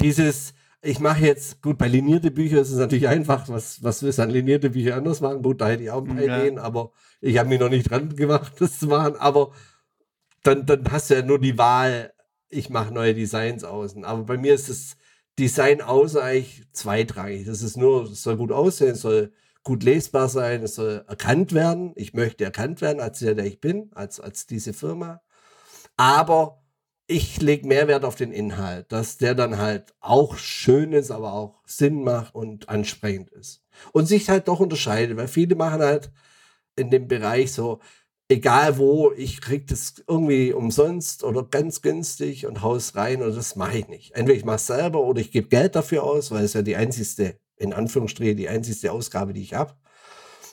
Dieses, 0.00 0.54
ich 0.82 1.00
mache 1.00 1.24
jetzt, 1.24 1.62
gut, 1.62 1.78
bei 1.78 1.88
linierte 1.88 2.30
Bücher 2.30 2.60
ist 2.60 2.70
es 2.70 2.78
natürlich 2.78 3.08
einfach, 3.08 3.48
was, 3.48 3.82
was 3.82 4.02
willst 4.02 4.18
du 4.18 4.22
an 4.22 4.30
linierte 4.30 4.70
Bücher 4.70 4.96
anders 4.96 5.20
machen? 5.20 5.42
Gut, 5.42 5.60
da 5.60 5.68
hätte 5.68 5.82
ich 5.82 5.90
auch 5.90 6.02
ein 6.02 6.14
paar 6.14 6.22
ja. 6.22 6.38
Ideen, 6.38 6.58
aber 6.58 6.92
ich 7.20 7.38
habe 7.38 7.48
mich 7.48 7.58
noch 7.58 7.70
nicht 7.70 7.90
dran 7.90 8.14
gemacht, 8.14 8.52
das 8.58 8.78
zu 8.78 8.86
machen. 8.86 9.16
Aber 9.16 9.52
dann, 10.42 10.66
dann 10.66 10.90
hast 10.90 11.10
du 11.10 11.14
ja 11.14 11.22
nur 11.22 11.40
die 11.40 11.58
Wahl, 11.58 12.12
ich 12.48 12.70
mache 12.70 12.94
neue 12.94 13.14
Designs 13.14 13.64
außen. 13.64 14.04
Aber 14.04 14.22
bei 14.22 14.36
mir 14.36 14.54
ist 14.54 14.68
Design 15.38 15.82
außen 15.82 16.20
eigentlich 16.20 16.64
zweitrangig. 16.72 17.46
Das 17.46 17.62
ist 17.62 17.76
nur, 17.76 18.04
es 18.04 18.22
soll 18.22 18.36
gut 18.36 18.52
aussehen, 18.52 18.92
es 18.92 19.02
soll 19.02 19.32
gut 19.62 19.82
lesbar 19.82 20.28
sein, 20.28 20.62
es 20.62 20.76
soll 20.76 21.04
erkannt 21.08 21.52
werden. 21.52 21.92
Ich 21.96 22.14
möchte 22.14 22.44
erkannt 22.44 22.80
werden 22.80 23.00
als 23.00 23.18
der, 23.18 23.34
der 23.34 23.46
ich 23.46 23.60
bin, 23.60 23.90
als, 23.94 24.20
als 24.20 24.46
diese 24.46 24.72
Firma. 24.72 25.22
Aber 25.96 26.62
ich 27.06 27.40
lege 27.40 27.66
mehr 27.66 27.88
Wert 27.88 28.04
auf 28.04 28.16
den 28.16 28.32
Inhalt, 28.32 28.90
dass 28.90 29.18
der 29.18 29.34
dann 29.34 29.58
halt 29.58 29.94
auch 30.00 30.36
schön 30.36 30.92
ist, 30.92 31.10
aber 31.10 31.32
auch 31.32 31.60
Sinn 31.66 32.02
macht 32.02 32.34
und 32.34 32.68
ansprechend 32.68 33.30
ist. 33.30 33.62
Und 33.92 34.06
sich 34.06 34.28
halt 34.28 34.48
doch 34.48 34.60
unterscheidet, 34.60 35.16
weil 35.16 35.28
viele 35.28 35.54
machen 35.54 35.82
halt 35.82 36.10
in 36.76 36.90
dem 36.90 37.08
Bereich 37.08 37.52
so, 37.52 37.80
egal 38.28 38.78
wo, 38.78 39.12
ich 39.12 39.40
krieg 39.40 39.66
das 39.66 40.02
irgendwie 40.06 40.52
umsonst 40.52 41.24
oder 41.24 41.42
ganz 41.44 41.82
günstig 41.82 42.46
und 42.46 42.62
haus 42.62 42.94
rein 42.94 43.22
und 43.22 43.36
das 43.36 43.56
mache 43.56 43.78
ich 43.78 43.88
nicht. 43.88 44.12
Entweder 44.14 44.38
ich 44.38 44.44
mache 44.44 44.56
es 44.56 44.66
selber 44.66 45.00
oder 45.00 45.20
ich 45.20 45.30
gebe 45.30 45.48
Geld 45.48 45.76
dafür 45.76 46.04
aus, 46.04 46.30
weil 46.30 46.44
es 46.44 46.54
ja 46.54 46.62
die 46.62 46.76
einzigste 46.76 47.38
in 47.56 47.72
Anführungsstrichen 47.72 48.36
die 48.36 48.48
einzigste 48.48 48.92
Ausgabe, 48.92 49.32
die 49.32 49.42
ich 49.42 49.54
habe. 49.54 49.74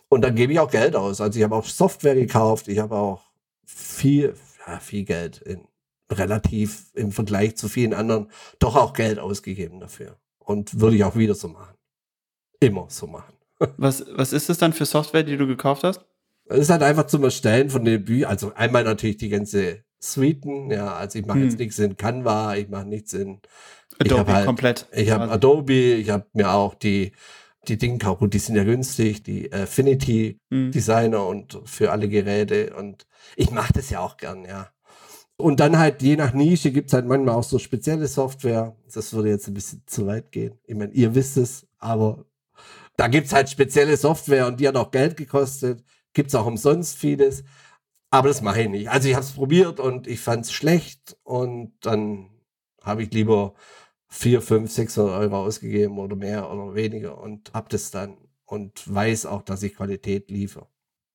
Und 0.10 0.22
dann 0.22 0.36
gebe 0.36 0.54
ich 0.54 0.60
auch 0.60 0.72
Geld 0.72 0.96
aus. 0.96 1.22
Also 1.22 1.38
ich 1.38 1.44
habe 1.44 1.56
auch 1.56 1.66
Software 1.66 2.16
gekauft, 2.16 2.68
ich 2.68 2.80
habe 2.80 2.96
auch 2.96 3.32
viel, 3.66 4.36
ja, 4.68 4.80
viel 4.80 5.04
Geld 5.04 5.40
in 5.40 5.68
relativ 6.12 6.92
im 6.94 7.12
Vergleich 7.12 7.56
zu 7.58 7.68
vielen 7.68 7.94
anderen 7.94 8.30
doch 8.60 8.76
auch 8.76 8.94
Geld 8.94 9.20
ausgegeben 9.20 9.80
dafür. 9.80 10.18
Und 10.38 10.80
würde 10.80 10.96
ich 10.96 11.04
auch 11.04 11.16
wieder 11.16 11.34
so 11.34 11.48
machen. 11.48 11.76
immer 12.60 12.86
so 12.90 13.08
machen. 13.08 13.34
Was, 13.78 14.04
was 14.16 14.34
ist 14.34 14.50
das 14.50 14.58
dann 14.58 14.74
für 14.74 14.86
Software, 14.86 15.24
die 15.24 15.38
du 15.38 15.48
gekauft 15.48 15.84
hast? 15.84 16.06
Es 16.46 16.60
ist 16.60 16.70
halt 16.70 16.84
einfach 16.84 17.08
zum 17.08 17.24
Erstellen 17.24 17.70
von 17.70 17.86
den 17.86 18.04
Büchern. 18.04 18.30
Also 18.30 18.54
einmal 18.54 18.84
natürlich 18.84 19.18
die 19.18 19.30
ganze 19.30 19.84
Suiten. 20.00 20.70
Ja, 20.72 20.96
also 20.96 21.20
ich 21.20 21.26
mache 21.26 21.40
hm. 21.40 21.46
jetzt 21.46 21.60
nichts 21.60 21.80
in 21.80 21.98
Canva, 21.98 22.56
ich 22.56 22.70
mache 22.70 22.86
nichts 22.86 23.14
in 23.14 23.40
Adobe 24.00 24.34
halt, 24.34 24.46
komplett. 24.46 24.88
Ich 24.92 25.12
habe 25.12 25.32
Adobe, 25.32 25.74
ich 25.74 26.10
habe 26.10 26.26
mir 26.34 26.52
auch 26.52 26.76
die 26.76 27.14
die 27.68 27.78
Dinge 27.78 27.98
gekauft. 27.98 28.20
Gut, 28.20 28.34
die 28.34 28.40
sind 28.40 28.56
ja 28.56 28.64
günstig, 28.64 29.24
die 29.24 29.52
Affinity 29.52 30.40
hm. 30.52 30.72
Designer 30.72 31.26
und 31.26 31.60
für 31.66 31.92
alle 31.92 32.10
Geräte. 32.10 32.76
Und 32.76 33.06
ich 33.36 33.52
mache 33.52 33.74
das 33.74 33.90
ja 33.90 34.00
auch 34.00 34.18
gern, 34.18 34.46
ja. 34.46 34.70
Und 35.38 35.60
dann 35.60 35.78
halt 35.78 36.02
je 36.02 36.16
nach 36.16 36.34
Nische 36.34 36.72
gibt 36.72 36.90
es 36.90 36.94
halt 36.94 37.06
manchmal 37.06 37.36
auch 37.36 37.44
so 37.44 37.58
spezielle 37.60 38.08
Software. 38.08 38.76
Das 38.94 39.14
würde 39.14 39.30
jetzt 39.30 39.48
ein 39.48 39.54
bisschen 39.54 39.84
zu 39.86 40.06
weit 40.06 40.32
gehen. 40.32 40.60
Ich 40.66 40.76
meine, 40.76 40.94
ihr 40.94 41.16
wisst 41.16 41.38
es, 41.38 41.68
aber 41.80 42.26
da 42.98 43.08
gibt 43.08 43.28
es 43.28 43.34
halt 43.34 43.50
spezielle 43.50 43.98
Software 43.98 44.48
und 44.48 44.60
die 44.60 44.68
hat 44.68 44.76
auch 44.76 44.92
Geld 44.92 45.18
gekostet. 45.18 45.84
Gibt 46.14 46.30
es 46.30 46.36
auch 46.36 46.46
umsonst 46.46 46.98
vieles. 46.98 47.44
Aber 48.10 48.28
das 48.28 48.42
mache 48.42 48.62
ich 48.62 48.70
nicht. 48.70 48.90
Also 48.90 49.10
ich 49.10 49.16
habe 49.16 49.26
es 49.26 49.32
probiert 49.32 49.80
und 49.80 50.08
ich 50.08 50.20
fand 50.20 50.46
es 50.46 50.54
schlecht 50.54 51.18
und 51.24 51.74
dann 51.82 52.30
habe 52.82 53.04
ich 53.04 53.12
lieber 53.12 53.56
4, 54.10 54.42
5, 54.42 54.72
600 54.72 55.16
Euro 55.20 55.38
ausgegeben 55.44 55.98
oder 55.98 56.16
mehr 56.16 56.52
oder 56.52 56.76
weniger 56.76 57.18
und 57.18 57.52
habe 57.54 57.70
das 57.70 57.90
dann 57.90 58.18
und 58.46 58.94
weiß 58.94 59.26
auch, 59.26 59.42
dass 59.42 59.64
ich 59.64 59.76
Qualität 59.76 60.30
liefere. 60.30 60.68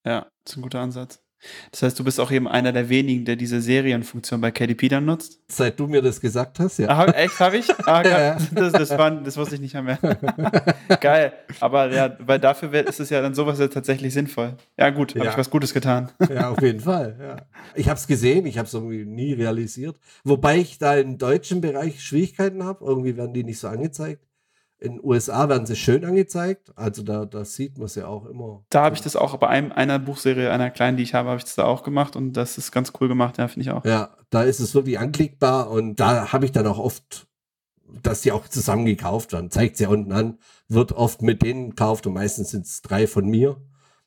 Ja, 0.05 0.31
das 0.43 0.55
ist 0.55 0.57
ein 0.57 0.63
guter 0.63 0.81
Ansatz. 0.81 1.23
Das 1.71 1.83
heißt, 1.83 1.99
du 1.99 2.05
bist 2.05 2.19
auch 2.19 2.31
eben 2.31 2.49
einer 2.49 2.73
der 2.73 2.89
wenigen, 2.89 3.25
der 3.25 3.37
diese 3.37 3.61
Serienfunktion 3.61 4.41
bei 4.41 4.51
KDP 4.51 4.89
dann 4.89 5.05
nutzt? 5.05 5.41
Seit 5.49 5.79
du 5.79 5.87
mir 5.87 6.03
das 6.03 6.21
gesagt 6.21 6.59
hast, 6.59 6.79
ja. 6.79 6.89
Ah, 6.89 7.07
echt, 7.07 7.39
habe 7.39 7.59
ich? 7.59 7.71
Ah, 7.87 8.03
ja. 8.05 8.39
das, 8.53 8.73
das, 8.73 8.91
war, 8.91 9.11
das 9.11 9.37
wusste 9.37 9.55
ich 9.55 9.61
nicht 9.61 9.75
mehr. 9.75 9.99
Geil. 11.01 11.33
Aber 11.61 11.93
ja, 11.93 12.17
weil 12.21 12.41
dafür 12.41 12.73
ist 12.87 13.01
es 13.01 13.11
ja 13.11 13.21
dann 13.21 13.35
sowas 13.35 13.59
ja 13.59 13.69
tatsächlich 13.69 14.13
sinnvoll. 14.13 14.57
Ja, 14.77 14.91
gut, 14.91 15.15
habe 15.15 15.27
ja. 15.27 15.31
ich 15.31 15.39
was 15.39 15.51
Gutes 15.51 15.73
getan. 15.73 16.11
ja, 16.29 16.51
auf 16.51 16.61
jeden 16.61 16.81
Fall. 16.81 17.17
Ja. 17.21 17.37
Ich 17.75 17.89
habe 17.89 17.99
es 17.99 18.07
gesehen, 18.07 18.47
ich 18.47 18.59
habe 18.59 18.67
es 18.67 18.75
irgendwie 18.75 19.05
nie 19.05 19.33
realisiert. 19.33 19.97
Wobei 20.25 20.59
ich 20.59 20.79
da 20.79 20.97
im 20.97 21.19
deutschen 21.19 21.61
Bereich 21.61 22.03
Schwierigkeiten 22.03 22.65
habe. 22.65 22.85
Irgendwie 22.85 23.17
werden 23.17 23.33
die 23.33 23.45
nicht 23.45 23.59
so 23.59 23.69
angezeigt. 23.69 24.28
In 24.81 24.93
den 24.93 25.05
USA 25.05 25.49
werden 25.49 25.67
sie 25.67 25.75
schön 25.75 26.05
angezeigt. 26.05 26.73
Also 26.77 27.03
da, 27.03 27.25
da 27.25 27.45
sieht 27.45 27.79
man 27.79 27.89
sie 27.89 28.07
auch 28.07 28.27
immer. 28.27 28.65
Da 28.71 28.85
habe 28.85 28.95
ich 28.95 29.03
das 29.03 29.17
auch 29.17 29.37
bei 29.37 29.49
einem, 29.49 29.73
einer 29.73 29.99
Buchserie, 29.99 30.53
einer 30.53 30.71
kleinen, 30.71 30.97
die 30.97 31.03
ich 31.03 31.15
habe, 31.15 31.29
habe 31.31 31.39
ich 31.39 31.45
das 31.45 31.57
da 31.57 31.65
auch 31.65 31.83
gemacht 31.83 32.15
und 32.15 32.35
das 32.35 32.59
ist 32.59 32.71
ganz 32.71 32.93
cool 33.01 33.09
gemacht, 33.09 33.39
ja, 33.39 33.49
finde 33.49 33.69
ich 33.69 33.71
auch. 33.73 33.85
Ja, 33.85 34.17
da 34.31 34.43
ist 34.43 34.61
es 34.61 34.75
wirklich 34.75 34.99
anklickbar 34.99 35.71
und 35.71 35.97
da 35.99 36.33
habe 36.33 36.45
ich 36.45 36.53
dann 36.53 36.67
auch 36.69 36.79
oft, 36.79 37.27
dass 38.03 38.21
die 38.21 38.31
auch 38.31 38.47
zusammen 38.47 38.87
gekauft 38.87 39.33
werden. 39.33 39.51
Zeigt 39.51 39.77
sie 39.77 39.85
ja 39.85 39.91
unten 39.91 40.13
an, 40.13 40.39
wird 40.69 40.93
oft 40.93 41.23
mit 41.23 41.43
denen 41.43 41.71
gekauft 41.71 42.07
und 42.07 42.13
meistens 42.13 42.51
sind 42.51 42.67
es 42.67 42.81
drei 42.81 43.09
von 43.09 43.27
mir, 43.27 43.61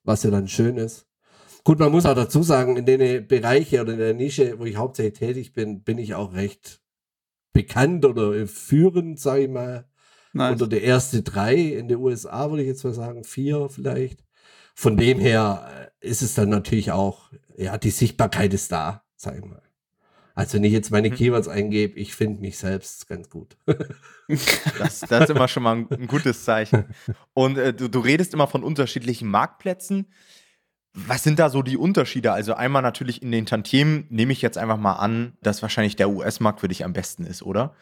was 0.03 0.23
ja 0.23 0.31
dann 0.31 0.47
schön 0.47 0.77
ist. 0.77 1.05
Gut, 1.63 1.79
man 1.79 1.91
muss 1.91 2.05
auch 2.05 2.15
dazu 2.15 2.41
sagen, 2.43 2.77
in 2.77 2.85
den 2.85 3.27
Bereiche 3.27 3.81
oder 3.81 3.93
in 3.93 3.99
der 3.99 4.13
Nische, 4.13 4.57
wo 4.57 4.65
ich 4.65 4.77
hauptsächlich 4.77 5.19
tätig 5.19 5.53
bin, 5.53 5.83
bin 5.83 5.97
ich 5.97 6.15
auch 6.15 6.33
recht 6.33 6.81
bekannt 7.53 8.05
oder 8.05 8.47
führend, 8.47 9.19
sage 9.19 9.43
ich 9.43 9.49
mal. 9.49 9.85
Nice. 10.33 10.55
Oder 10.55 10.67
der 10.67 10.83
erste 10.83 11.21
drei 11.21 11.55
in 11.55 11.87
den 11.87 11.97
USA, 11.97 12.49
würde 12.49 12.63
ich 12.63 12.69
jetzt 12.69 12.83
mal 12.83 12.93
sagen, 12.93 13.23
vier 13.23 13.69
vielleicht. 13.69 14.23
Von 14.75 14.97
dem 14.97 15.19
her 15.19 15.91
äh, 16.01 16.07
ist 16.07 16.21
es 16.21 16.33
dann 16.33 16.49
natürlich 16.49 16.91
auch, 16.91 17.31
ja, 17.57 17.77
die 17.77 17.91
Sichtbarkeit 17.91 18.53
ist 18.53 18.71
da, 18.71 19.03
sag 19.15 19.37
ich 19.37 19.45
mal. 19.45 19.61
Also 20.33 20.55
wenn 20.55 20.63
ich 20.63 20.71
jetzt 20.71 20.91
meine 20.91 21.09
mhm. 21.09 21.15
Keywords 21.15 21.47
eingebe, 21.47 21.99
ich 21.99 22.15
finde 22.15 22.41
mich 22.41 22.57
selbst 22.57 23.07
ganz 23.07 23.29
gut. 23.29 23.57
das, 24.27 25.01
das, 25.01 25.23
ist 25.25 25.29
immer 25.29 25.47
schon 25.47 25.63
mal 25.63 25.75
ein, 25.75 25.87
ein 25.91 26.07
gutes 26.07 26.45
Zeichen. 26.45 26.85
Und 27.33 27.57
äh, 27.57 27.73
du, 27.73 27.89
du 27.89 27.99
redest 27.99 28.33
immer 28.33 28.47
von 28.47 28.63
unterschiedlichen 28.63 29.27
Marktplätzen. 29.27 30.07
Was 30.93 31.23
sind 31.23 31.39
da 31.39 31.49
so 31.49 31.61
die 31.61 31.77
Unterschiede? 31.77 32.31
Also 32.33 32.53
einmal 32.53 32.81
natürlich 32.81 33.21
in 33.21 33.31
den 33.31 33.45
Tantiemen 33.45 34.07
nehme 34.09 34.33
ich 34.33 34.41
jetzt 34.41 34.57
einfach 34.57 34.77
mal 34.77 34.95
an, 34.95 35.37
dass 35.41 35.61
wahrscheinlich 35.61 35.95
der 35.95 36.09
US-Markt 36.09 36.59
für 36.61 36.67
dich 36.67 36.83
am 36.83 36.93
besten 36.93 37.25
ist, 37.25 37.43
oder? 37.43 37.75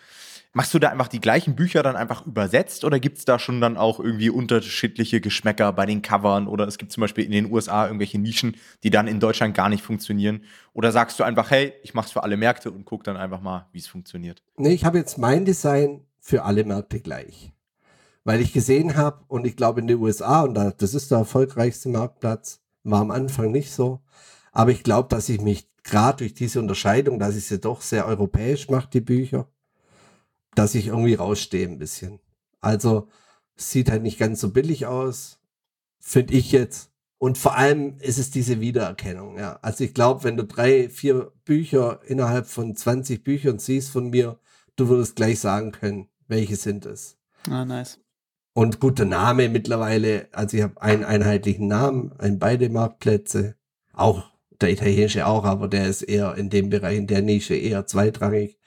Machst 0.51 0.73
du 0.73 0.79
da 0.79 0.89
einfach 0.89 1.07
die 1.07 1.21
gleichen 1.21 1.55
Bücher 1.55 1.83
dann 1.83 1.95
einfach 1.95 2.25
übersetzt 2.25 2.83
oder 2.83 2.99
gibt 2.99 3.19
es 3.19 3.25
da 3.25 3.37
schon 3.37 3.61
dann 3.61 3.77
auch 3.77 3.99
irgendwie 3.99 4.31
unterschiedliche 4.31 5.21
Geschmäcker 5.21 5.71
bei 5.73 5.85
den 5.85 6.01
Covern 6.01 6.47
oder 6.47 6.67
es 6.67 6.79
gibt 6.79 6.91
zum 6.91 7.01
Beispiel 7.01 7.23
in 7.23 7.31
den 7.31 7.51
USA 7.51 7.85
irgendwelche 7.85 8.17
Nischen, 8.17 8.57
die 8.81 8.89
dann 8.89 9.07
in 9.07 9.19
Deutschland 9.19 9.53
gar 9.53 9.69
nicht 9.69 9.83
funktionieren? 9.83 10.43
Oder 10.73 10.91
sagst 10.91 11.19
du 11.19 11.23
einfach, 11.23 11.51
hey, 11.51 11.73
ich 11.83 11.93
mach's 11.93 12.11
für 12.11 12.23
alle 12.23 12.35
Märkte 12.35 12.71
und 12.71 12.85
guck 12.85 13.03
dann 13.03 13.15
einfach 13.15 13.41
mal, 13.41 13.67
wie 13.71 13.77
es 13.77 13.87
funktioniert? 13.87 14.41
Nee, 14.57 14.73
ich 14.73 14.85
habe 14.85 14.97
jetzt 14.97 15.19
mein 15.19 15.45
Design 15.45 16.01
für 16.19 16.43
alle 16.43 16.63
Märkte 16.63 16.99
gleich. 16.99 17.53
Weil 18.23 18.41
ich 18.41 18.51
gesehen 18.51 18.97
habe 18.97 19.23
und 19.27 19.45
ich 19.45 19.55
glaube 19.55 19.81
in 19.81 19.87
den 19.87 19.99
USA, 19.99 20.41
und 20.41 20.55
das 20.55 20.93
ist 20.95 21.11
der 21.11 21.19
erfolgreichste 21.19 21.89
Marktplatz, 21.89 22.59
war 22.83 23.01
am 23.01 23.11
Anfang 23.11 23.51
nicht 23.51 23.71
so. 23.71 24.01
Aber 24.51 24.71
ich 24.71 24.81
glaube, 24.83 25.09
dass 25.09 25.29
ich 25.29 25.41
mich 25.41 25.69
gerade 25.83 26.17
durch 26.17 26.33
diese 26.33 26.59
Unterscheidung, 26.59 27.19
dass 27.19 27.35
ich 27.35 27.45
sie 27.45 27.59
doch 27.59 27.81
sehr 27.81 28.07
europäisch 28.07 28.67
mache, 28.69 28.89
die 28.91 29.01
Bücher, 29.01 29.47
dass 30.55 30.75
ich 30.75 30.87
irgendwie 30.87 31.15
rausstehe 31.15 31.67
ein 31.67 31.79
bisschen. 31.79 32.19
Also 32.61 33.07
sieht 33.55 33.89
halt 33.91 34.03
nicht 34.03 34.19
ganz 34.19 34.39
so 34.41 34.51
billig 34.51 34.85
aus, 34.85 35.39
finde 35.99 36.33
ich 36.33 36.51
jetzt. 36.51 36.91
Und 37.17 37.37
vor 37.37 37.57
allem 37.57 37.97
ist 37.99 38.17
es 38.17 38.31
diese 38.31 38.61
Wiedererkennung. 38.61 39.37
Ja. 39.37 39.59
Also 39.61 39.83
ich 39.83 39.93
glaube, 39.93 40.23
wenn 40.23 40.37
du 40.37 40.45
drei, 40.45 40.87
vier 40.89 41.33
Bücher 41.43 41.99
innerhalb 42.05 42.47
von 42.47 42.75
20 42.75 43.23
Büchern 43.23 43.59
siehst 43.59 43.91
von 43.91 44.09
mir, 44.09 44.39
du 44.77 44.87
würdest 44.87 45.17
gleich 45.17 45.39
sagen 45.39 45.73
können, 45.73 46.07
welche 46.27 46.55
sind 46.55 46.85
es. 46.85 47.17
Ah, 47.49 47.65
nice. 47.65 47.99
Und 48.53 48.79
guter 48.79 49.05
Name 49.05 49.49
mittlerweile. 49.49 50.29
Also 50.31 50.57
ich 50.57 50.63
habe 50.63 50.81
einen 50.81 51.03
einheitlichen 51.03 51.67
Namen, 51.67 52.13
ein 52.17 52.39
beide 52.39 52.69
Marktplätze. 52.69 53.55
Auch 53.91 54.31
der 54.61 54.71
italienische 54.71 55.27
auch, 55.27 55.43
aber 55.43 55.67
der 55.67 55.87
ist 55.87 56.01
eher 56.01 56.35
in 56.35 56.49
dem 56.49 56.69
Bereich, 56.69 56.97
in 56.97 57.07
der 57.07 57.21
Nische 57.21 57.55
eher 57.55 57.85
zweitrangig 57.85 58.58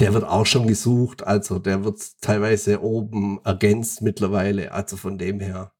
der 0.00 0.14
wird 0.14 0.24
auch 0.24 0.46
schon 0.46 0.66
gesucht, 0.66 1.26
also 1.26 1.58
der 1.58 1.84
wird 1.84 2.00
teilweise 2.20 2.82
oben 2.82 3.40
ergänzt 3.44 4.02
mittlerweile, 4.02 4.72
also 4.72 4.96
von 4.96 5.18
dem 5.18 5.40
her 5.40 5.72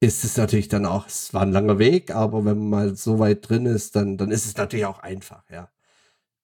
ist 0.00 0.24
es 0.24 0.36
natürlich 0.36 0.68
dann 0.68 0.84
auch, 0.84 1.06
es 1.06 1.32
war 1.32 1.42
ein 1.42 1.52
langer 1.52 1.78
Weg, 1.78 2.10
aber 2.14 2.44
wenn 2.44 2.58
man 2.58 2.68
mal 2.68 2.96
so 2.96 3.18
weit 3.18 3.48
drin 3.48 3.66
ist, 3.66 3.96
dann, 3.96 4.18
dann 4.18 4.30
ist 4.30 4.44
es 4.46 4.56
natürlich 4.56 4.86
auch 4.86 4.98
einfach, 4.98 5.42
ja. 5.50 5.70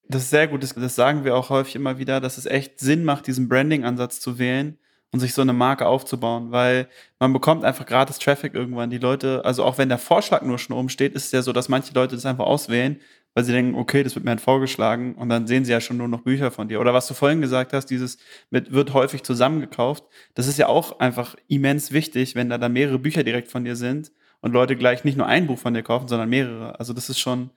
Das 0.08 0.22
ist 0.22 0.30
sehr 0.30 0.48
gut, 0.48 0.62
das, 0.62 0.74
das 0.74 0.94
sagen 0.94 1.24
wir 1.24 1.36
auch 1.36 1.50
häufig 1.50 1.76
immer 1.76 1.98
wieder, 1.98 2.20
dass 2.20 2.38
es 2.38 2.46
echt 2.46 2.80
Sinn 2.80 3.04
macht, 3.04 3.26
diesen 3.26 3.48
Branding-Ansatz 3.48 4.20
zu 4.20 4.38
wählen 4.38 4.78
und 5.12 5.20
sich 5.20 5.34
so 5.34 5.42
eine 5.42 5.52
Marke 5.52 5.86
aufzubauen, 5.86 6.50
weil 6.50 6.88
man 7.18 7.32
bekommt 7.32 7.64
einfach 7.64 7.86
gratis 7.86 8.18
Traffic 8.18 8.54
irgendwann. 8.54 8.90
Die 8.90 8.98
Leute, 8.98 9.44
also 9.44 9.62
auch 9.64 9.78
wenn 9.78 9.88
der 9.88 9.98
Vorschlag 9.98 10.42
nur 10.42 10.58
schon 10.58 10.76
oben 10.76 10.88
steht, 10.88 11.14
ist 11.14 11.26
es 11.26 11.32
ja 11.32 11.42
so, 11.42 11.52
dass 11.52 11.68
manche 11.68 11.94
Leute 11.94 12.14
das 12.14 12.26
einfach 12.26 12.46
auswählen, 12.46 12.98
weil 13.34 13.44
sie 13.44 13.52
denken, 13.52 13.74
okay, 13.74 14.02
das 14.02 14.14
wird 14.14 14.24
mir 14.24 14.30
halt 14.30 14.40
vorgeschlagen 14.40 15.14
und 15.14 15.28
dann 15.28 15.46
sehen 15.46 15.64
sie 15.64 15.72
ja 15.72 15.80
schon 15.80 15.96
nur 15.96 16.08
noch 16.08 16.22
Bücher 16.22 16.50
von 16.50 16.68
dir. 16.68 16.80
Oder 16.80 16.92
was 16.92 17.06
du 17.06 17.14
vorhin 17.14 17.40
gesagt 17.40 17.72
hast, 17.72 17.86
dieses 17.86 18.18
mit, 18.50 18.72
wird 18.72 18.92
häufig 18.92 19.22
zusammengekauft, 19.22 20.04
das 20.34 20.48
ist 20.48 20.58
ja 20.58 20.68
auch 20.68 21.00
einfach 21.00 21.36
immens 21.48 21.92
wichtig, 21.92 22.34
wenn 22.34 22.48
da 22.48 22.58
dann 22.58 22.72
mehrere 22.72 22.98
Bücher 22.98 23.24
direkt 23.24 23.48
von 23.48 23.64
dir 23.64 23.76
sind 23.76 24.12
und 24.40 24.52
Leute 24.52 24.76
gleich 24.76 25.04
nicht 25.04 25.16
nur 25.16 25.26
ein 25.26 25.46
Buch 25.46 25.58
von 25.58 25.74
dir 25.74 25.82
kaufen, 25.82 26.08
sondern 26.08 26.28
mehrere. 26.28 26.78
Also 26.78 26.92
das 26.92 27.08
ist 27.08 27.18
schon, 27.18 27.50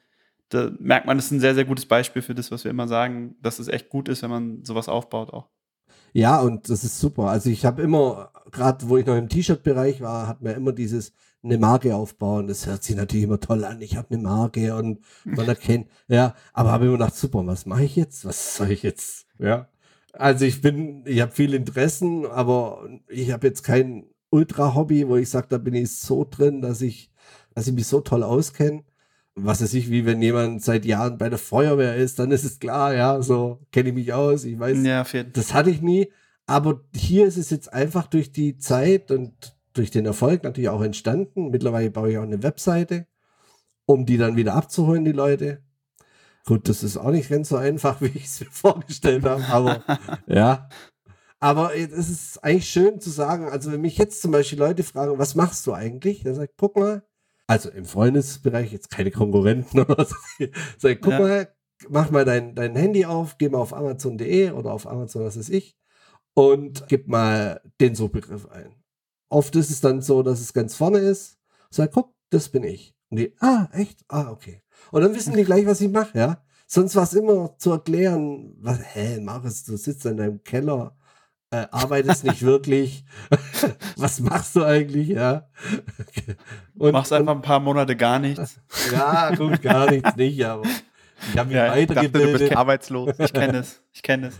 da 0.49 0.71
merkt 0.79 1.07
man, 1.07 1.17
das 1.17 1.25
ist 1.25 1.31
ein 1.31 1.39
sehr, 1.39 1.55
sehr 1.55 1.65
gutes 1.65 1.85
Beispiel 1.85 2.21
für 2.21 2.35
das, 2.35 2.51
was 2.51 2.63
wir 2.63 2.71
immer 2.71 2.87
sagen, 2.87 3.35
dass 3.41 3.59
es 3.59 3.67
echt 3.67 3.89
gut 3.89 4.07
ist, 4.07 4.23
wenn 4.23 4.29
man 4.29 4.63
sowas 4.63 4.87
aufbaut 4.87 5.33
auch. 5.33 5.49
Ja, 6.13 6.39
und 6.39 6.69
das 6.69 6.85
ist 6.85 6.99
super. 6.99 7.23
Also 7.23 7.49
ich 7.49 7.65
habe 7.65 7.81
immer, 7.81 8.31
gerade 8.49 8.87
wo 8.87 8.95
ich 8.95 9.05
noch 9.05 9.17
im 9.17 9.27
T-Shirt-Bereich 9.27 9.99
war, 9.99 10.27
hat 10.27 10.41
mir 10.41 10.53
immer 10.53 10.71
dieses, 10.71 11.11
eine 11.45 11.57
Marke 11.57 11.95
aufbauen. 11.95 12.47
Das 12.47 12.65
hört 12.65 12.83
sich 12.83 12.95
natürlich 12.95 13.23
immer 13.23 13.39
toll 13.39 13.63
an. 13.63 13.81
Ich 13.81 13.95
habe 13.95 14.13
eine 14.13 14.23
Marke 14.23 14.75
und 14.75 14.99
man 15.23 15.47
erkennt, 15.47 15.87
ja, 16.07 16.35
aber 16.53 16.71
habe 16.71 16.85
immer 16.85 16.97
gedacht, 16.97 17.15
super, 17.15 17.45
was 17.45 17.65
mache 17.65 17.85
ich 17.85 17.95
jetzt? 17.95 18.25
Was 18.25 18.57
soll 18.57 18.71
ich 18.71 18.83
jetzt? 18.83 19.27
Ja. 19.39 19.69
Also 20.13 20.45
ich 20.45 20.61
bin, 20.61 21.03
ich 21.05 21.21
habe 21.21 21.31
viele 21.31 21.57
Interessen, 21.57 22.25
aber 22.25 22.87
ich 23.07 23.31
habe 23.31 23.47
jetzt 23.47 23.63
kein 23.63 24.05
Ultra-Hobby, 24.29 25.07
wo 25.07 25.15
ich 25.17 25.29
sage, 25.29 25.47
da 25.49 25.57
bin 25.57 25.73
ich 25.73 25.95
so 25.95 26.25
drin, 26.29 26.61
dass 26.61 26.81
ich, 26.81 27.11
dass 27.53 27.67
ich 27.67 27.73
mich 27.73 27.87
so 27.87 28.01
toll 28.01 28.23
auskenne. 28.23 28.83
Was 29.35 29.61
weiß 29.61 29.73
ich, 29.73 29.91
wie 29.91 30.05
wenn 30.05 30.21
jemand 30.21 30.63
seit 30.63 30.85
Jahren 30.85 31.17
bei 31.17 31.29
der 31.29 31.37
Feuerwehr 31.37 31.95
ist, 31.97 32.19
dann 32.19 32.31
ist 32.31 32.45
es 32.45 32.59
klar, 32.59 32.95
ja, 32.95 33.21
so 33.21 33.59
kenne 33.71 33.89
ich 33.89 33.95
mich 33.95 34.13
aus. 34.13 34.45
Ich 34.45 34.57
weiß, 34.57 34.77
ja, 34.83 35.03
das 35.23 35.53
hatte 35.53 35.69
ich 35.69 35.81
nie. 35.81 36.09
Aber 36.47 36.81
hier 36.95 37.25
ist 37.25 37.37
es 37.37 37.49
jetzt 37.49 37.73
einfach 37.73 38.07
durch 38.07 38.31
die 38.31 38.57
Zeit 38.57 39.11
und 39.11 39.54
durch 39.75 39.91
den 39.91 40.05
Erfolg 40.05 40.43
natürlich 40.43 40.69
auch 40.69 40.81
entstanden. 40.81 41.51
Mittlerweile 41.51 41.91
baue 41.91 42.11
ich 42.11 42.17
auch 42.17 42.23
eine 42.23 42.43
Webseite, 42.43 43.07
um 43.85 44.05
die 44.05 44.17
dann 44.17 44.35
wieder 44.35 44.55
abzuholen, 44.55 45.05
die 45.05 45.11
Leute. 45.11 45.61
Gut, 46.45 46.69
das 46.69 46.83
ist 46.83 46.97
auch 46.97 47.11
nicht 47.11 47.29
ganz 47.29 47.49
so 47.49 47.57
einfach, 47.57 48.01
wie 48.01 48.07
ich 48.07 48.25
es 48.25 48.39
mir 48.39 48.51
vorgestellt 48.51 49.25
habe, 49.25 49.45
aber 49.45 49.83
ja. 50.27 50.69
Aber 51.39 51.75
es 51.75 51.91
ist 51.91 52.43
eigentlich 52.43 52.69
schön 52.69 52.99
zu 52.99 53.09
sagen, 53.09 53.49
also 53.49 53.71
wenn 53.71 53.81
mich 53.81 53.97
jetzt 53.97 54.21
zum 54.21 54.31
Beispiel 54.31 54.57
Leute 54.57 54.83
fragen, 54.83 55.19
was 55.19 55.35
machst 55.35 55.67
du 55.67 55.73
eigentlich? 55.73 56.23
Dann 56.23 56.33
sage 56.33 56.49
ich, 56.49 56.57
guck 56.57 56.77
mal, 56.77 57.03
also 57.47 57.69
im 57.69 57.85
Freundesbereich, 57.85 58.71
jetzt 58.71 58.89
keine 58.89 59.11
Konkurrenten 59.11 59.79
oder 59.81 60.05
so, 60.05 60.15
sag 60.77 60.91
ich, 60.91 61.01
guck 61.01 61.13
ja. 61.13 61.19
mal, 61.19 61.55
mach 61.89 62.09
mal 62.09 62.25
dein, 62.25 62.55
dein 62.55 62.75
Handy 62.75 63.05
auf, 63.05 63.37
geh 63.37 63.49
mal 63.49 63.59
auf 63.59 63.73
Amazon.de 63.73 64.51
oder 64.51 64.71
auf 64.71 64.87
Amazon, 64.87 65.25
was 65.25 65.37
weiß 65.37 65.49
ich, 65.49 65.77
und 66.33 66.87
gib 66.87 67.07
mal 67.07 67.61
den 67.79 67.95
Suchbegriff 67.95 68.47
ein. 68.47 68.73
Oft 69.29 69.55
ist 69.55 69.69
es 69.69 69.81
dann 69.81 70.01
so, 70.01 70.23
dass 70.23 70.41
es 70.41 70.53
ganz 70.53 70.75
vorne 70.75 70.99
ist. 70.99 71.37
Sag, 71.69 71.91
guck, 71.91 72.13
das 72.29 72.49
bin 72.49 72.63
ich. 72.63 72.95
Und 73.09 73.17
die, 73.17 73.33
ah, 73.39 73.67
echt? 73.73 74.03
Ah, 74.07 74.29
okay. 74.31 74.61
Und 74.91 75.01
dann 75.01 75.15
wissen 75.15 75.35
die 75.35 75.43
gleich, 75.45 75.65
was 75.65 75.81
ich 75.81 75.91
mache, 75.91 76.17
ja. 76.17 76.41
Sonst 76.67 76.95
war 76.95 77.03
es 77.03 77.13
immer 77.13 77.57
zu 77.57 77.71
erklären, 77.71 78.55
was, 78.59 78.79
hä, 78.95 79.19
Marius, 79.19 79.63
du 79.63 79.77
sitzt 79.77 80.05
in 80.05 80.17
deinem 80.17 80.43
Keller, 80.43 80.97
äh, 81.51 81.67
arbeitest 81.71 82.23
nicht 82.23 82.41
wirklich. 82.45 83.05
was 83.97 84.19
machst 84.19 84.55
du 84.55 84.63
eigentlich, 84.63 85.09
ja? 85.09 85.47
Und, 86.77 86.91
Machst 86.91 87.13
einfach 87.13 87.35
ein 87.35 87.41
paar 87.41 87.59
Monate 87.59 87.95
gar 87.95 88.19
nichts. 88.19 88.59
Ja, 88.91 89.33
gut, 89.35 89.61
gar 89.61 89.89
nichts 89.91 90.15
nicht, 90.15 90.43
aber 90.43 90.63
ich 90.63 91.37
habe 91.37 91.47
mich 91.47 91.57
ja, 91.57 91.71
weitergebildet. 91.71 92.05
Ich 92.05 92.11
dachte, 92.11 92.31
du 92.31 92.39
bist 92.39 92.57
arbeitslos. 92.57 93.19
Ich 93.19 93.33
kenne 93.33 93.59
es, 93.59 93.81
ich 93.93 94.01
kenne 94.01 94.27
es. 94.27 94.35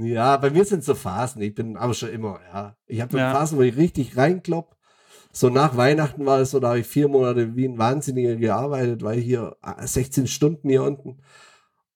Ja, 0.00 0.36
bei 0.36 0.50
mir 0.50 0.64
sind 0.64 0.80
es 0.80 0.86
so 0.86 0.94
Phasen. 0.94 1.42
Ich 1.42 1.54
bin 1.54 1.76
aber 1.76 1.92
schon 1.92 2.10
immer, 2.10 2.38
ja. 2.52 2.76
Ich 2.86 3.00
habe 3.00 3.18
ja. 3.18 3.32
Phasen, 3.32 3.58
wo 3.58 3.62
ich 3.62 3.76
richtig 3.76 4.16
reinklopp. 4.16 4.76
So 5.32 5.50
nach 5.50 5.76
Weihnachten 5.76 6.24
war 6.24 6.40
es 6.40 6.52
so, 6.52 6.60
da 6.60 6.68
habe 6.68 6.80
ich 6.80 6.86
vier 6.86 7.08
Monate 7.08 7.54
wie 7.56 7.66
ein 7.66 7.78
Wahnsinniger 7.78 8.36
gearbeitet, 8.36 9.02
weil 9.02 9.18
hier 9.18 9.56
16 9.80 10.24
äh, 10.24 10.26
Stunden 10.26 10.68
hier 10.68 10.82
unten. 10.84 11.18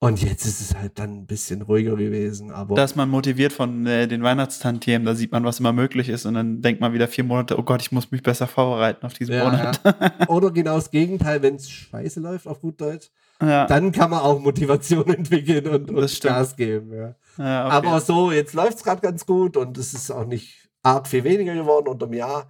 Und 0.00 0.20
jetzt 0.20 0.44
ist 0.46 0.60
es 0.60 0.74
halt 0.74 0.98
dann 0.98 1.12
ein 1.12 1.26
bisschen 1.26 1.62
ruhiger 1.62 1.94
gewesen. 1.94 2.50
Aber 2.50 2.74
da 2.74 2.82
ist 2.82 2.96
man 2.96 3.08
motiviert 3.08 3.52
von 3.52 3.86
äh, 3.86 4.08
den 4.08 4.24
Weihnachtstantiemen, 4.24 5.06
da 5.06 5.14
sieht 5.14 5.30
man, 5.30 5.44
was 5.44 5.60
immer 5.60 5.72
möglich 5.72 6.08
ist. 6.08 6.26
Und 6.26 6.34
dann 6.34 6.60
denkt 6.60 6.80
man 6.80 6.92
wieder 6.92 7.06
vier 7.06 7.22
Monate, 7.22 7.56
oh 7.56 7.62
Gott, 7.62 7.82
ich 7.82 7.92
muss 7.92 8.10
mich 8.10 8.22
besser 8.22 8.48
vorbereiten 8.48 9.06
auf 9.06 9.14
diesen 9.14 9.36
ja, 9.36 9.44
Monat. 9.44 9.80
Ja. 9.84 10.10
Oder 10.28 10.50
genau 10.50 10.74
das 10.74 10.90
Gegenteil, 10.90 11.40
wenn 11.40 11.54
es 11.54 11.70
scheiße 11.70 12.18
läuft, 12.18 12.48
auf 12.48 12.60
gut 12.60 12.80
Deutsch. 12.80 13.10
Ja. 13.42 13.66
Dann 13.66 13.90
kann 13.90 14.10
man 14.10 14.20
auch 14.20 14.38
Motivation 14.38 15.06
entwickeln 15.14 15.66
und, 15.66 15.90
und 15.90 16.20
Gas 16.20 16.56
geben. 16.56 16.92
Ja. 16.94 17.14
Ja, 17.38 17.66
okay. 17.66 17.74
Aber 17.76 18.00
so, 18.00 18.30
jetzt 18.30 18.54
läuft 18.54 18.78
es 18.78 18.84
gerade 18.84 19.00
ganz 19.00 19.26
gut 19.26 19.56
und 19.56 19.76
es 19.78 19.94
ist 19.94 20.10
auch 20.10 20.26
nicht 20.26 20.70
arg 20.82 21.08
viel 21.08 21.24
weniger 21.24 21.54
geworden 21.54 21.88
unter 21.88 22.06
dem 22.06 22.14
Jahr. 22.14 22.48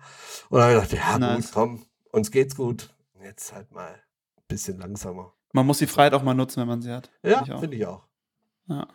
Und 0.51 0.59
dann 0.59 0.75
habe 0.75 0.85
ich 0.85 0.91
gedacht, 0.91 1.13
ja 1.13 1.19
nice. 1.19 1.47
gut, 1.47 1.55
komm, 1.55 1.87
uns 2.11 2.31
geht's 2.31 2.57
gut. 2.57 2.91
Jetzt 3.23 3.53
halt 3.55 3.71
mal 3.71 3.93
ein 3.93 4.45
bisschen 4.49 4.79
langsamer. 4.79 5.33
Man 5.53 5.67
muss 5.67 5.79
die 5.79 5.87
Freiheit 5.87 6.15
auch 6.15 6.23
mal 6.23 6.35
nutzen, 6.35 6.61
wenn 6.61 6.69
man 6.69 6.83
sie 6.83 6.93
hat. 6.93 7.11
Ja, 7.23 7.45
finde 7.45 7.77
ich 7.77 7.87
auch. 7.87 8.03
Ja. 8.69 8.89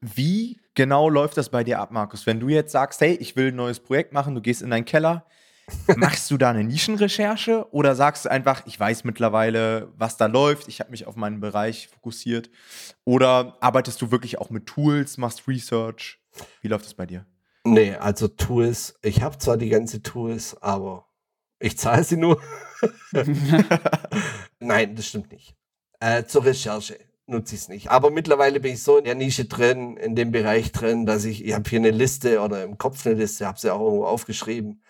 Wie 0.00 0.60
genau 0.74 1.08
läuft 1.08 1.36
das 1.36 1.50
bei 1.50 1.62
dir 1.62 1.78
ab, 1.80 1.92
Markus? 1.92 2.26
Wenn 2.26 2.40
du 2.40 2.48
jetzt 2.48 2.72
sagst, 2.72 3.00
hey, 3.00 3.14
ich 3.14 3.36
will 3.36 3.48
ein 3.48 3.56
neues 3.56 3.80
Projekt 3.80 4.12
machen, 4.12 4.34
du 4.34 4.40
gehst 4.40 4.62
in 4.62 4.70
deinen 4.70 4.84
Keller, 4.84 5.26
Machst 5.96 6.30
du 6.30 6.36
da 6.36 6.50
eine 6.50 6.64
Nischenrecherche 6.64 7.66
oder 7.72 7.94
sagst 7.94 8.24
du 8.24 8.30
einfach, 8.30 8.66
ich 8.66 8.78
weiß 8.78 9.04
mittlerweile, 9.04 9.92
was 9.96 10.16
da 10.16 10.26
läuft, 10.26 10.68
ich 10.68 10.80
habe 10.80 10.90
mich 10.90 11.06
auf 11.06 11.16
meinen 11.16 11.40
Bereich 11.40 11.88
fokussiert? 11.88 12.50
Oder 13.04 13.56
arbeitest 13.60 14.00
du 14.02 14.10
wirklich 14.10 14.38
auch 14.38 14.50
mit 14.50 14.66
Tools, 14.66 15.18
machst 15.18 15.46
Research? 15.46 16.18
Wie 16.60 16.68
läuft 16.68 16.86
das 16.86 16.94
bei 16.94 17.06
dir? 17.06 17.26
Nee, 17.64 17.94
also 17.94 18.26
Tools, 18.28 18.94
ich 19.02 19.22
habe 19.22 19.38
zwar 19.38 19.56
die 19.56 19.68
ganze 19.68 20.02
Tools, 20.02 20.60
aber 20.60 21.06
ich 21.60 21.78
zahle 21.78 22.02
sie 22.02 22.16
nur. 22.16 22.40
Nein, 24.58 24.96
das 24.96 25.06
stimmt 25.06 25.30
nicht. 25.30 25.54
Äh, 26.00 26.24
zur 26.24 26.44
Recherche 26.44 26.98
nutze 27.26 27.54
ich 27.54 27.62
es 27.62 27.68
nicht. 27.68 27.90
Aber 27.90 28.10
mittlerweile 28.10 28.58
bin 28.58 28.72
ich 28.72 28.82
so 28.82 28.98
in 28.98 29.04
der 29.04 29.14
Nische 29.14 29.44
drin, 29.44 29.96
in 29.96 30.16
dem 30.16 30.32
Bereich 30.32 30.72
drin, 30.72 31.06
dass 31.06 31.24
ich, 31.24 31.44
ich 31.44 31.54
habe 31.54 31.70
hier 31.70 31.78
eine 31.78 31.92
Liste 31.92 32.40
oder 32.40 32.64
im 32.64 32.78
Kopf 32.78 33.06
eine 33.06 33.14
Liste, 33.14 33.46
habe 33.46 33.60
sie 33.60 33.72
auch 33.72 33.80
irgendwo 33.80 34.06
aufgeschrieben 34.06 34.82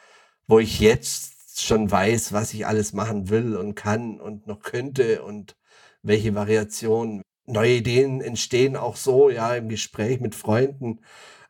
wo 0.53 0.59
ich 0.59 0.81
jetzt 0.81 1.63
schon 1.63 1.91
weiß, 1.91 2.35
was 2.35 2.53
ich 2.53 2.67
alles 2.67 2.93
machen 2.93 3.31
will 3.31 3.57
und 3.57 3.75
kann 3.75 4.21
und 4.21 4.47
noch 4.47 4.61
könnte 4.61 5.23
und 5.23 5.57
welche 6.03 6.35
Variationen. 6.35 7.23
Neue 7.47 7.77
Ideen 7.77 8.21
entstehen 8.21 8.77
auch 8.77 8.97
so, 8.97 9.31
ja, 9.31 9.55
im 9.55 9.71
Gespräch 9.71 10.21
mit 10.21 10.35
Freunden, 10.35 11.01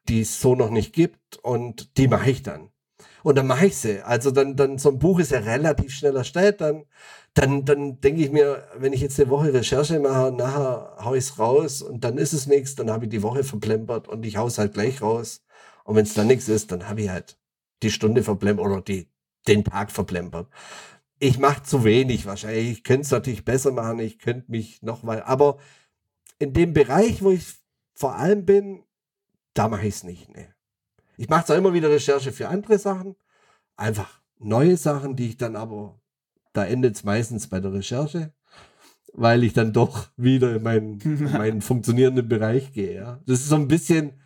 die 0.09 0.21
es 0.21 0.41
so 0.41 0.55
noch 0.55 0.71
nicht 0.71 0.93
gibt 0.93 1.37
und 1.43 1.99
die 1.99 2.07
mache 2.07 2.31
ich 2.31 2.45
dann. 2.45 2.71
Und 3.25 3.39
dann 3.39 3.49
mache 3.49 3.67
ich 3.67 3.77
sie. 3.77 4.03
Also 4.07 4.31
dann, 4.31 4.55
dann, 4.55 4.79
so 4.79 4.91
ein 4.91 5.01
Buch 5.01 5.19
ist 5.19 5.33
ja 5.33 5.41
relativ 5.41 5.93
schnell 5.93 6.15
erstellt, 6.15 6.61
dann, 6.61 6.85
dann, 7.35 7.65
dann 7.65 8.01
denke 8.01 8.23
ich 8.23 8.31
mir, 8.31 8.69
wenn 8.77 8.93
ich 8.93 9.01
jetzt 9.01 9.19
eine 9.19 9.31
Woche 9.31 9.53
Recherche 9.53 9.99
mache, 9.99 10.31
nachher 10.31 10.97
hau 11.05 11.15
ich 11.15 11.25
es 11.25 11.41
raus 11.41 11.83
und 11.83 12.05
dann 12.05 12.19
ist 12.19 12.35
es 12.35 12.47
nichts, 12.47 12.77
dann 12.77 12.89
habe 12.89 13.07
ich 13.07 13.11
die 13.11 13.25
Woche 13.25 13.43
verplempert 13.43 14.07
und 14.07 14.25
ich 14.25 14.37
hau 14.37 14.47
es 14.47 14.59
halt 14.59 14.75
gleich 14.75 15.03
raus. 15.03 15.43
Und 15.83 15.97
wenn 15.97 16.05
es 16.05 16.15
dann 16.15 16.29
nichts 16.29 16.47
ist, 16.49 16.71
dann 16.71 16.89
habe 16.89 17.03
ich 17.03 17.09
halt 17.09 17.37
die 17.83 17.91
Stunde 17.91 18.23
verplempert 18.23 18.65
oder 18.65 18.81
die, 18.81 19.09
den 19.47 19.65
Tag 19.65 19.91
verplempert. 19.91 20.49
Ich 21.19 21.39
mache 21.39 21.63
zu 21.63 21.85
wenig 21.85 22.27
wahrscheinlich. 22.27 22.71
Ich 22.71 22.85
könnte 22.85 23.03
es 23.03 23.11
natürlich 23.11 23.45
besser 23.45 23.73
machen. 23.73 24.01
Ich 24.01 24.19
könnte 24.19 24.51
mich 24.51 24.83
noch 24.83 25.03
mal, 25.03 25.23
aber 25.23 25.59
in 26.39 26.53
dem 26.53 26.73
Bereich, 26.73 27.23
wo 27.23 27.31
ich 27.31 27.55
vor 27.95 28.17
allem 28.17 28.45
bin, 28.45 28.83
da 29.55 29.69
mache 29.69 29.87
ich 29.87 29.95
es 29.95 30.05
nicht. 30.05 30.35
Nee. 30.35 30.49
Ich 31.17 31.29
mache 31.29 31.47
zwar 31.47 31.57
immer 31.57 31.73
wieder 31.73 31.91
Recherche 31.91 32.33
für 32.33 32.49
andere 32.49 32.79
Sachen, 32.79 33.17
einfach 33.77 34.21
neue 34.39 34.77
Sachen, 34.77 35.15
die 35.15 35.29
ich 35.29 35.37
dann 35.37 35.57
aber, 35.57 36.01
da 36.53 36.65
endet 36.65 36.97
es 36.97 37.05
meistens 37.05 37.49
bei 37.49 37.61
der 37.61 37.73
Recherche, 37.73 38.33
weil 39.13 39.45
ich 39.45 39.53
dann 39.53 39.73
doch 39.73 40.09
wieder 40.17 40.57
in 40.57 40.63
meinen, 40.63 41.01
in 41.01 41.33
meinen 41.33 41.61
funktionierenden 41.63 42.29
Bereich 42.29 42.73
gehe. 42.73 42.95
Ja. 42.95 43.21
Das 43.27 43.41
ist 43.41 43.49
so 43.49 43.57
ein 43.57 43.69
bisschen, 43.69 44.22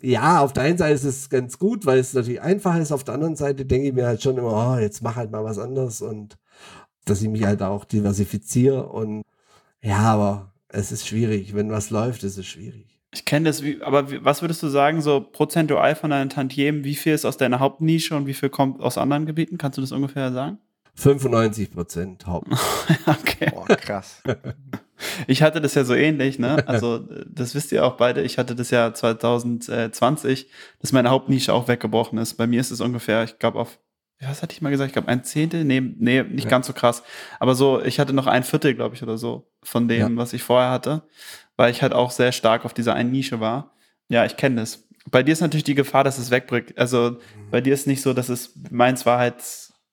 ja, 0.00 0.40
auf 0.40 0.52
der 0.52 0.64
einen 0.64 0.78
Seite 0.78 0.94
ist 0.94 1.04
es 1.04 1.30
ganz 1.30 1.58
gut, 1.58 1.86
weil 1.86 1.98
es 1.98 2.14
natürlich 2.14 2.40
einfach 2.40 2.76
ist. 2.76 2.92
Auf 2.92 3.04
der 3.04 3.14
anderen 3.14 3.36
Seite 3.36 3.64
denke 3.64 3.88
ich 3.88 3.94
mir 3.94 4.06
halt 4.06 4.22
schon 4.22 4.38
immer, 4.38 4.74
oh, 4.76 4.78
jetzt 4.78 5.02
mach 5.02 5.16
halt 5.16 5.30
mal 5.30 5.44
was 5.44 5.58
anderes 5.58 6.02
und 6.02 6.36
dass 7.04 7.22
ich 7.22 7.28
mich 7.28 7.44
halt 7.44 7.62
auch 7.62 7.84
diversifiziere 7.84 8.86
und 8.88 9.22
ja, 9.82 9.98
aber 9.98 10.52
es 10.68 10.92
ist 10.92 11.06
schwierig. 11.06 11.54
Wenn 11.54 11.70
was 11.70 11.90
läuft, 11.90 12.22
ist 12.22 12.38
es 12.38 12.46
schwierig. 12.46 12.86
Ich 13.14 13.24
kenne 13.24 13.46
das, 13.46 13.62
wie, 13.62 13.82
aber 13.82 14.24
was 14.24 14.40
würdest 14.40 14.62
du 14.62 14.68
sagen, 14.68 15.02
so 15.02 15.20
prozentual 15.20 15.94
von 15.94 16.10
deinen 16.10 16.30
Tantiemen, 16.30 16.84
wie 16.84 16.94
viel 16.94 17.12
ist 17.12 17.26
aus 17.26 17.36
deiner 17.36 17.60
Hauptnische 17.60 18.16
und 18.16 18.26
wie 18.26 18.34
viel 18.34 18.48
kommt 18.48 18.80
aus 18.80 18.96
anderen 18.96 19.26
Gebieten? 19.26 19.58
Kannst 19.58 19.76
du 19.76 19.82
das 19.82 19.92
ungefähr 19.92 20.32
sagen? 20.32 20.58
95 20.94 21.70
Prozent 21.70 22.26
Haupt. 22.26 22.48
okay. 23.06 23.50
Boah, 23.50 23.66
krass. 23.66 24.22
Ich 25.26 25.42
hatte 25.42 25.60
das 25.60 25.74
ja 25.74 25.84
so 25.84 25.94
ähnlich, 25.94 26.38
ne? 26.38 26.62
Also, 26.66 26.98
das 27.26 27.54
wisst 27.54 27.72
ihr 27.72 27.84
auch 27.84 27.96
beide. 27.96 28.22
Ich 28.22 28.38
hatte 28.38 28.54
das 28.54 28.70
ja 28.70 28.92
2020, 28.94 30.48
dass 30.80 30.92
meine 30.92 31.10
Hauptnische 31.10 31.52
auch 31.52 31.68
weggebrochen 31.68 32.18
ist. 32.18 32.34
Bei 32.34 32.46
mir 32.46 32.60
ist 32.60 32.70
es 32.70 32.80
ungefähr, 32.80 33.24
ich 33.24 33.38
glaube, 33.38 33.58
auf, 33.58 33.78
was 34.20 34.42
hatte 34.42 34.54
ich 34.54 34.62
mal 34.62 34.70
gesagt? 34.70 34.88
Ich 34.88 34.92
glaube, 34.92 35.08
ein 35.08 35.24
Zehntel? 35.24 35.64
Nee, 35.64 35.80
nee, 35.80 36.22
nicht 36.22 36.44
ja. 36.44 36.50
ganz 36.50 36.66
so 36.66 36.72
krass. 36.72 37.02
Aber 37.40 37.54
so, 37.54 37.82
ich 37.82 37.98
hatte 37.98 38.12
noch 38.12 38.26
ein 38.26 38.44
Viertel, 38.44 38.74
glaube 38.74 38.94
ich, 38.94 39.02
oder 39.02 39.18
so, 39.18 39.50
von 39.62 39.88
dem, 39.88 40.00
ja. 40.00 40.16
was 40.16 40.32
ich 40.32 40.42
vorher 40.42 40.70
hatte, 40.70 41.02
weil 41.56 41.70
ich 41.70 41.82
halt 41.82 41.92
auch 41.92 42.10
sehr 42.10 42.32
stark 42.32 42.64
auf 42.64 42.74
dieser 42.74 42.94
einen 42.94 43.10
Nische 43.10 43.40
war. 43.40 43.74
Ja, 44.08 44.24
ich 44.24 44.36
kenne 44.36 44.56
das. 44.56 44.88
Bei 45.10 45.22
dir 45.22 45.32
ist 45.32 45.40
natürlich 45.40 45.64
die 45.64 45.74
Gefahr, 45.74 46.04
dass 46.04 46.18
es 46.18 46.30
wegbricht. 46.30 46.78
Also, 46.78 47.18
bei 47.50 47.60
dir 47.60 47.74
ist 47.74 47.86
nicht 47.86 48.02
so, 48.02 48.12
dass 48.12 48.28
es, 48.28 48.54
meins 48.70 49.04
war 49.04 49.18
halt 49.18 49.42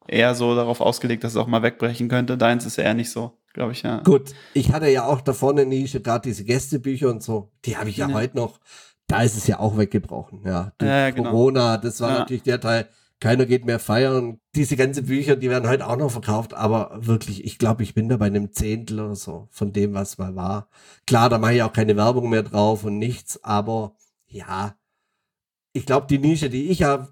eher 0.07 0.35
so 0.35 0.55
darauf 0.55 0.81
ausgelegt, 0.81 1.23
dass 1.23 1.31
es 1.31 1.37
auch 1.37 1.47
mal 1.47 1.63
wegbrechen 1.63 2.09
könnte. 2.09 2.37
Deins 2.37 2.65
ist 2.65 2.77
eher 2.77 2.93
nicht 2.93 3.09
so 3.09 3.38
glaube 3.53 3.73
ich, 3.73 3.81
ja. 3.81 4.01
Gut, 4.01 4.33
ich 4.53 4.71
hatte 4.71 4.89
ja 4.89 5.05
auch 5.05 5.21
da 5.21 5.33
vorne 5.33 5.61
eine 5.61 5.69
Nische, 5.69 6.01
gerade 6.01 6.29
diese 6.29 6.43
Gästebücher 6.43 7.09
und 7.09 7.23
so, 7.23 7.51
die 7.65 7.77
habe 7.77 7.89
ich 7.89 7.97
ja, 7.97 8.07
ja, 8.07 8.13
heute 8.13 8.37
noch. 8.37 8.59
Da 9.07 9.23
ist 9.23 9.35
es 9.35 9.47
ja 9.47 9.59
auch 9.59 9.77
weggebrochen, 9.77 10.43
ja. 10.45 10.73
ja 10.81 11.09
genau. 11.09 11.31
Corona, 11.31 11.77
das 11.77 11.99
war 11.99 12.19
natürlich 12.19 12.43
der 12.43 12.61
Teil, 12.61 12.87
keiner 13.19 13.45
geht 13.45 13.65
mehr 13.65 13.79
feiern. 13.79 14.39
Diese 14.55 14.75
ganzen 14.75 15.05
Bücher, 15.05 15.35
die 15.35 15.49
werden 15.49 15.67
heute 15.67 15.87
auch 15.87 15.97
noch 15.97 16.11
verkauft, 16.11 16.53
aber 16.53 16.91
wirklich, 16.95 17.43
ich 17.43 17.57
glaube, 17.57 17.83
ich 17.83 17.93
bin 17.93 18.07
da 18.07 18.17
bei 18.17 18.27
einem 18.27 18.53
Zehntel 18.53 18.99
oder 18.99 19.15
so 19.15 19.47
von 19.51 19.73
dem, 19.73 19.93
was 19.93 20.17
mal 20.17 20.35
war. 20.35 20.69
Klar, 21.05 21.29
da 21.29 21.37
mache 21.37 21.55
ich 21.55 21.63
auch 21.63 21.73
keine 21.73 21.97
Werbung 21.97 22.29
mehr 22.29 22.43
drauf 22.43 22.83
und 22.83 22.97
nichts, 22.97 23.43
aber 23.43 23.95
ja, 24.27 24.75
ich 25.73 25.85
glaube, 25.85 26.07
die 26.07 26.19
Nische, 26.19 26.49
die 26.49 26.69
ich 26.69 26.83
habe, 26.83 27.09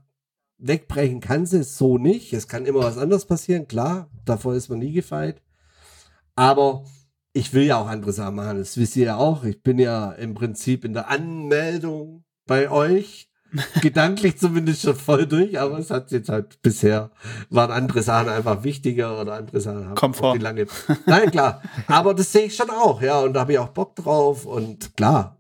wegbrechen 0.58 1.20
kann 1.20 1.46
sie 1.46 1.64
so 1.64 1.98
nicht. 1.98 2.34
Es 2.34 2.48
kann 2.48 2.66
immer 2.66 2.80
was 2.80 2.98
anderes 2.98 3.26
passieren, 3.26 3.68
klar, 3.68 4.10
davor 4.26 4.56
ist 4.56 4.70
man 4.70 4.80
nie 4.80 4.94
gefeit. 4.94 5.42
Aber 6.38 6.86
ich 7.34 7.54
will 7.54 7.64
ja 7.64 7.78
auch 7.78 7.88
andere 7.88 8.14
Sachen 8.14 8.36
machen. 8.36 8.60
Das 8.60 8.78
wisst 8.78 8.96
ihr 8.96 9.08
ja 9.08 9.18
auch. 9.18 9.44
Ich 9.44 9.62
bin 9.62 9.80
ja 9.80 10.12
im 10.12 10.34
Prinzip 10.34 10.86
in 10.86 10.94
der 10.94 11.10
Anmeldung 11.10 12.24
bei 12.46 12.72
euch. 12.72 13.26
gedanklich 13.82 14.38
zumindest 14.38 14.82
schon 14.82 14.96
voll 14.96 15.26
durch, 15.26 15.58
aber 15.58 15.80
es 15.80 15.90
hat 15.90 16.12
jetzt 16.12 16.28
halt 16.28 16.62
bisher 16.62 17.12
waren 17.50 17.72
andere 17.72 18.02
Sachen 18.02 18.28
einfach 18.28 18.64
wichtiger 18.66 19.22
oder 19.22 19.36
andere 19.36 19.62
Sachen 19.62 19.86
haben 19.86 19.96
Komfort. 19.96 20.34
die 20.34 20.40
lange. 20.40 20.68
Nein, 21.06 21.32
klar. 21.32 21.62
Aber 21.88 22.14
das 22.14 22.30
sehe 22.32 22.48
ich 22.48 22.56
schon 22.58 22.70
auch, 22.70 23.02
ja, 23.02 23.22
und 23.22 23.34
da 23.34 23.40
habe 23.40 23.54
ich 23.54 23.60
auch 23.60 23.70
Bock 23.70 23.96
drauf 23.96 24.46
und 24.46 24.98
klar, 24.98 25.38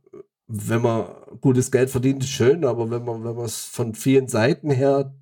wenn 0.47 0.81
man 0.81 1.05
gutes 1.41 1.69
Geld 1.69 1.89
verdient, 1.89 2.23
ist 2.23 2.29
schön, 2.29 2.63
aber 2.63 2.89
wenn 2.89 3.03
man 3.03 3.25
wenn 3.25 3.35
man 3.35 3.45
es 3.45 3.65
von 3.65 3.93
vielen 3.93 4.29
Seiten 4.29 4.71
her 4.71 5.13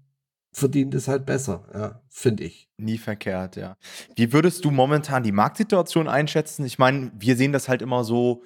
verdient 0.56 0.96
es 0.96 1.10
halt 1.10 1.26
besser, 1.26 1.66
ja, 1.74 2.02
finde 2.10 2.46
ich. 2.46 2.70
Nie 2.78 2.98
verkehrt, 2.98 3.58
ja. 3.58 3.76
Wie 4.16 4.32
würdest 4.32 4.64
du 4.64 4.72
momentan 4.72 5.22
die 5.22 5.34
Marktsituation 5.34 6.08
einschätzen? 6.08 6.66
Ich 6.66 6.80
meine, 6.80 7.12
wir 7.14 7.36
sehen 7.36 7.52
das 7.52 7.68
halt 7.68 7.82
immer 7.82 8.06
so 8.06 8.42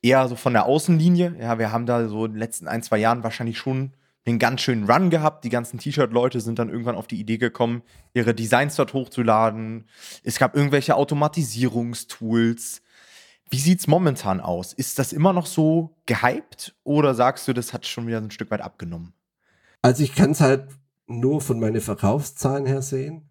eher 0.00 0.26
so 0.26 0.36
von 0.36 0.54
der 0.54 0.64
Außenlinie. 0.64 1.36
Ja, 1.38 1.58
wir 1.58 1.70
haben 1.70 1.84
da 1.84 2.08
so 2.08 2.24
in 2.24 2.32
den 2.32 2.38
letzten 2.38 2.66
ein, 2.66 2.82
zwei 2.82 2.96
Jahren 2.96 3.22
wahrscheinlich 3.24 3.58
schon 3.58 3.92
einen 4.24 4.38
ganz 4.38 4.62
schönen 4.62 4.90
Run 4.90 5.10
gehabt. 5.10 5.44
Die 5.44 5.50
ganzen 5.50 5.78
T-Shirt-Leute 5.78 6.40
sind 6.40 6.58
dann 6.58 6.70
irgendwann 6.70 6.94
auf 6.94 7.06
die 7.06 7.20
Idee 7.20 7.36
gekommen, 7.36 7.82
ihre 8.14 8.34
Designs 8.34 8.76
dort 8.76 8.94
hochzuladen. 8.94 9.86
Es 10.24 10.38
gab 10.38 10.56
irgendwelche 10.56 10.96
Automatisierungstools. 10.96 12.80
Wie 13.50 13.58
sieht's 13.58 13.86
momentan 13.86 14.40
aus? 14.40 14.72
Ist 14.72 14.98
das 14.98 15.12
immer 15.12 15.34
noch 15.34 15.44
so 15.44 15.94
gehypt 16.06 16.74
oder 16.84 17.14
sagst 17.14 17.46
du, 17.48 17.52
das 17.52 17.74
hat 17.74 17.86
schon 17.86 18.06
wieder 18.06 18.18
ein 18.18 18.30
Stück 18.30 18.50
weit 18.50 18.62
abgenommen? 18.62 19.12
Also 19.82 20.02
ich 20.02 20.14
kann 20.14 20.30
es 20.30 20.40
halt 20.40 20.68
nur 21.10 21.40
von 21.40 21.60
meinen 21.60 21.80
Verkaufszahlen 21.80 22.66
her 22.66 22.82
sehen. 22.82 23.28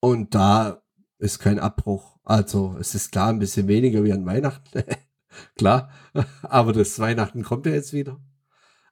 Und 0.00 0.34
da 0.34 0.82
ist 1.18 1.38
kein 1.38 1.58
Abbruch. 1.58 2.18
Also 2.24 2.76
es 2.80 2.94
ist 2.94 3.12
klar 3.12 3.28
ein 3.28 3.38
bisschen 3.38 3.68
weniger 3.68 4.04
wie 4.04 4.12
an 4.12 4.26
Weihnachten. 4.26 4.84
klar. 5.56 5.90
Aber 6.42 6.72
das 6.72 6.98
Weihnachten 6.98 7.42
kommt 7.42 7.66
ja 7.66 7.72
jetzt 7.72 7.92
wieder. 7.92 8.20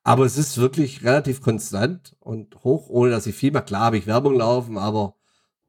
Aber 0.02 0.26
es 0.26 0.36
ist 0.36 0.58
wirklich 0.58 1.02
relativ 1.02 1.40
konstant 1.40 2.14
und 2.20 2.62
hoch, 2.62 2.90
ohne 2.90 3.10
dass 3.10 3.26
ich 3.26 3.34
viel 3.34 3.52
mehr, 3.52 3.62
klar 3.62 3.86
habe 3.86 3.96
ich 3.96 4.06
Werbung 4.06 4.34
laufen, 4.34 4.76
aber, 4.76 5.16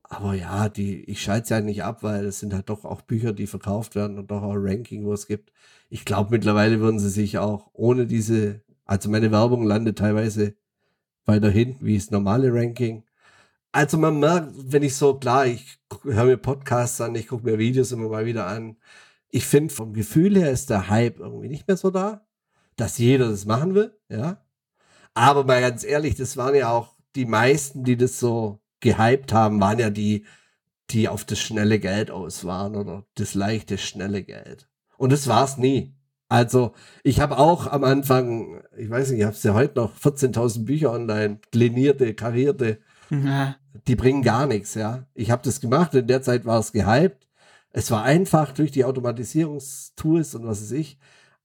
aber 0.04 0.34
ja, 0.34 0.68
die, 0.68 1.06
ich 1.06 1.22
schalte 1.22 1.44
es 1.44 1.50
ja 1.50 1.62
nicht 1.62 1.84
ab, 1.86 2.04
weil 2.04 2.26
es 2.26 2.40
sind 2.42 2.54
halt 2.54 2.70
doch 2.70 2.84
auch 2.84 3.02
Bücher, 3.02 3.32
die 3.32 3.48
verkauft 3.48 3.96
werden 3.96 4.20
und 4.20 4.32
doch 4.32 4.44
auch 4.44 4.56
Ranking, 4.56 5.06
wo 5.06 5.14
es 5.14 5.28
gibt. 5.28 5.54
Ich 5.90 6.04
glaube, 6.04 6.32
mittlerweile 6.32 6.82
würden 6.82 7.00
sie 7.00 7.10
sich 7.10 7.38
auch 7.38 7.70
ohne 7.74 8.08
diese, 8.08 8.62
also 8.86 9.10
meine 9.10 9.32
Werbung 9.32 9.64
landet 9.66 10.00
teilweise 10.00 10.56
weiter 11.26 11.50
hinten 11.50 11.86
wie 11.86 11.98
das 11.98 12.12
normale 12.12 12.54
Ranking. 12.54 13.04
Also 13.72 13.98
man 13.98 14.20
merkt, 14.20 14.54
wenn 14.56 14.84
ich 14.84 14.96
so, 14.96 15.16
klar, 15.16 15.46
ich 15.48 15.80
höre 16.04 16.26
mir 16.26 16.38
Podcasts 16.38 17.02
an, 17.02 17.16
ich 17.16 17.28
gucke 17.28 17.46
mir 17.46 17.60
Videos 17.60 17.92
immer 17.92 18.10
mal 18.10 18.26
wieder 18.26 18.48
an. 18.48 18.78
Ich 19.30 19.46
finde, 19.46 19.74
vom 19.74 19.94
Gefühl 19.94 20.38
her 20.38 20.52
ist 20.52 20.70
der 20.70 20.90
Hype 20.90 21.20
irgendwie 21.20 21.50
nicht 21.50 21.68
mehr 21.68 21.78
so 21.78 21.92
da 21.92 22.26
dass 22.76 22.98
jeder 22.98 23.30
das 23.30 23.46
machen 23.46 23.76
will, 23.76 23.98
ja. 24.10 24.44
Aber 25.14 25.46
mal 25.46 25.62
ganz 25.62 25.84
ehrlich, 25.84 26.16
das 26.16 26.38
waren 26.38 26.56
ja 26.56 26.70
auch 26.70 26.96
die 27.16 27.26
meisten, 27.26 27.84
die 27.84 27.96
das 27.98 28.20
so 28.20 28.60
gehypt 28.82 29.32
haben, 29.32 29.62
waren 29.62 29.80
ja 29.80 29.90
die, 29.90 30.26
die 30.90 31.08
auf 31.08 31.24
das 31.24 31.40
schnelle 31.40 31.80
Geld 31.80 32.12
aus 32.12 32.44
waren 32.44 32.76
oder 32.76 33.06
das 33.16 33.34
leichte, 33.34 33.78
schnelle 33.78 34.24
Geld. 34.24 34.70
Und 34.98 35.12
das 35.12 35.28
war's 35.28 35.58
nie. 35.58 35.95
Also 36.28 36.74
ich 37.04 37.20
habe 37.20 37.38
auch 37.38 37.68
am 37.68 37.84
Anfang, 37.84 38.64
ich 38.78 38.90
weiß 38.90 39.12
nicht, 39.12 39.20
ich 39.20 39.26
habe 39.26 39.36
ja 39.40 39.54
heute 39.54 39.80
noch 39.80 39.96
14.000 39.96 40.66
Bücher 40.66 40.92
online, 40.92 41.40
klinierte, 41.52 42.14
karierte, 42.14 42.80
ja. 43.12 43.56
die 43.88 43.96
bringen 43.96 44.24
gar 44.24 44.48
nichts, 44.48 44.74
ja. 44.74 45.06
Ich 45.14 45.30
habe 45.30 45.44
das 45.44 45.62
gemacht, 45.62 45.94
in 45.94 46.08
der 46.08 46.22
Zeit 46.22 46.46
war 46.46 46.60
es 46.60 46.72
gehypt. 46.72 47.28
Es 47.72 47.92
war 47.92 48.04
einfach 48.04 48.54
durch 48.54 48.72
die 48.72 48.86
Automatisierungstools 48.86 50.36
und 50.36 50.48
was 50.48 50.62
weiß 50.62 50.72
ich. 50.72 50.98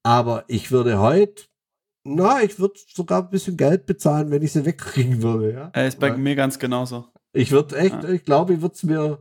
Aber 0.03 0.45
ich 0.49 0.71
würde 0.71 0.99
heute, 0.99 1.45
na, 2.05 2.43
ich 2.43 2.59
würde 2.59 2.75
sogar 2.87 3.23
ein 3.23 3.31
bisschen 3.31 3.57
Geld 3.57 3.85
bezahlen, 3.85 4.31
wenn 4.31 4.43
ich 4.43 4.53
sie 4.53 4.65
wegkriegen 4.65 5.23
würde. 5.23 5.53
Ja? 5.53 5.71
Er 5.75 5.89
ist 5.89 5.99
bei 5.99 6.11
Weil 6.11 6.19
mir 6.19 6.37
ganz 6.37 6.59
genauso. 6.59 7.07
Ich 7.33 7.51
würde 7.51 7.77
echt, 7.77 8.03
ja. 8.03 8.09
ich 8.09 8.25
glaube, 8.25 8.55
ich 8.55 8.63
würde 8.63 8.75
es 8.75 8.83
mir 8.83 9.19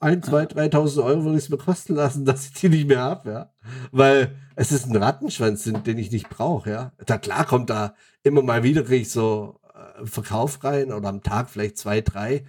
ein, 0.00 0.22
zwei, 0.22 0.46
dreitausend 0.46 1.04
Euro 1.04 1.24
würde 1.24 1.38
ich 1.38 1.44
es 1.44 1.50
mir 1.50 1.58
kosten 1.58 1.94
lassen, 1.94 2.24
dass 2.26 2.46
ich 2.46 2.52
die 2.54 2.68
nicht 2.68 2.88
mehr 2.88 3.00
habe, 3.00 3.30
ja. 3.30 3.52
Weil 3.92 4.36
es 4.56 4.72
ist 4.72 4.86
ein 4.86 4.96
Rattenschwanz, 4.96 5.64
den 5.64 5.98
ich 5.98 6.10
nicht 6.10 6.28
brauche, 6.28 6.70
ja. 6.70 6.92
Da 7.06 7.18
klar 7.18 7.44
kommt 7.46 7.70
da 7.70 7.94
immer 8.22 8.42
mal 8.42 8.62
wieder 8.62 8.82
kriege 8.82 9.02
ich 9.02 9.10
so 9.10 9.60
äh, 9.74 10.06
Verkauf 10.06 10.62
rein 10.64 10.92
oder 10.92 11.08
am 11.08 11.22
Tag 11.22 11.50
vielleicht 11.50 11.78
zwei, 11.78 12.00
drei. 12.00 12.44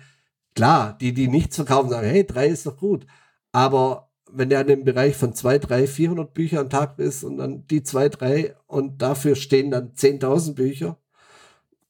Klar, 0.55 0.97
die, 0.99 1.13
die 1.13 1.27
nichts 1.27 1.55
verkaufen, 1.55 1.89
sagen, 1.89 2.07
hey, 2.07 2.25
drei 2.25 2.47
ist 2.47 2.65
doch 2.65 2.77
gut. 2.77 3.05
Aber 3.51 4.09
wenn 4.31 4.49
der 4.49 4.61
in 4.61 4.67
dem 4.67 4.83
Bereich 4.83 5.15
von 5.15 5.33
zwei, 5.33 5.57
drei, 5.57 5.87
400 5.87 6.33
Bücher 6.33 6.59
am 6.59 6.69
Tag 6.69 6.99
ist 6.99 7.23
und 7.23 7.37
dann 7.37 7.65
die 7.67 7.83
zwei, 7.83 8.09
drei 8.09 8.55
und 8.67 9.01
dafür 9.01 9.35
stehen 9.35 9.71
dann 9.71 9.93
10.000 9.93 10.53
Bücher, 10.55 10.97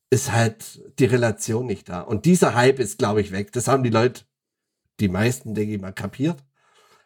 ist 0.10 0.32
halt 0.32 0.82
die 1.00 1.06
Relation 1.06 1.66
nicht 1.66 1.90
da. 1.90 2.02
Und 2.02 2.26
dieser 2.26 2.56
Hype 2.56 2.80
ist, 2.80 2.98
glaube 2.98 3.22
ich, 3.22 3.32
weg. 3.32 3.52
Das 3.52 3.68
haben 3.68 3.84
die 3.84 3.90
Leute, 3.90 4.24
die 5.00 5.10
meisten, 5.10 5.54
denke 5.56 5.76
ich 5.76 5.82
mal, 5.82 5.94
kapiert. 5.94 6.44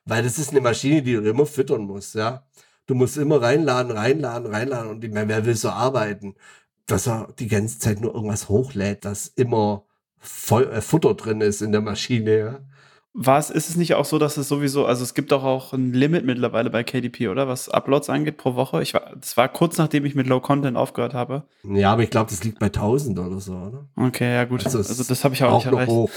Weil 0.06 0.24
das 0.24 0.38
ist 0.40 0.52
eine 0.52 0.62
Maschine, 0.62 1.02
die 1.04 1.14
du 1.14 1.30
immer 1.30 1.46
füttern 1.46 1.84
musst, 1.84 2.16
ja. 2.16 2.46
Du 2.88 2.96
musst 2.96 3.18
immer 3.18 3.42
reinladen, 3.42 3.92
reinladen, 3.94 4.54
reinladen. 4.54 4.92
Und 4.92 5.04
ich 5.04 5.12
meine, 5.12 5.30
wer 5.30 5.46
will 5.46 5.56
so 5.56 5.70
arbeiten? 5.70 6.36
Dass 6.86 7.08
er 7.08 7.34
die 7.40 7.48
ganze 7.48 7.80
Zeit 7.80 8.02
nur 8.02 8.14
irgendwas 8.14 8.50
hochlädt, 8.50 9.06
dass 9.06 9.28
immer 9.28 9.86
voll, 10.18 10.70
äh, 10.72 10.82
Futter 10.82 11.14
drin 11.16 11.42
ist 11.42 11.62
in 11.62 11.72
der 11.72 11.82
Maschine, 11.82 12.38
ja. 12.38 12.60
Was 13.16 13.52
ist 13.52 13.70
es 13.70 13.76
nicht 13.76 13.94
auch 13.94 14.06
so, 14.06 14.18
dass 14.18 14.38
es 14.38 14.48
sowieso, 14.48 14.88
also 14.88 15.04
es 15.04 15.14
gibt 15.14 15.32
doch 15.32 15.44
auch 15.44 15.72
ein 15.74 15.94
Limit 15.94 16.26
mittlerweile 16.26 16.72
bei 16.72 16.84
KDP, 16.84 17.28
oder? 17.28 17.48
Was 17.48 17.70
Uploads 17.70 18.10
angeht 18.10 18.38
pro 18.38 18.56
Woche. 18.56 18.82
Ich 18.82 18.96
war, 18.96 19.12
das 19.16 19.38
war 19.38 19.50
kurz 19.50 19.78
nachdem 19.78 20.06
ich 20.06 20.16
mit 20.16 20.26
Low 20.26 20.40
Content 20.40 20.78
aufgehört 20.78 21.14
habe. 21.14 21.44
Ja, 21.64 21.94
aber 21.94 22.02
ich 22.02 22.10
glaube, 22.10 22.32
das 22.32 22.44
liegt 22.44 22.58
bei 22.58 22.68
1000 22.68 23.20
oder 23.20 23.40
so, 23.40 23.54
oder? 23.54 23.86
Okay, 23.96 24.34
ja, 24.34 24.46
gut. 24.46 24.66
Also, 24.66 24.80
also 24.80 25.04
das 25.04 25.24
habe 25.24 25.36
ich 25.36 25.44
auch, 25.44 25.52
auch 25.52 25.58
nicht 25.58 25.74
erreicht. 25.74 25.92
Hoch. 25.92 26.10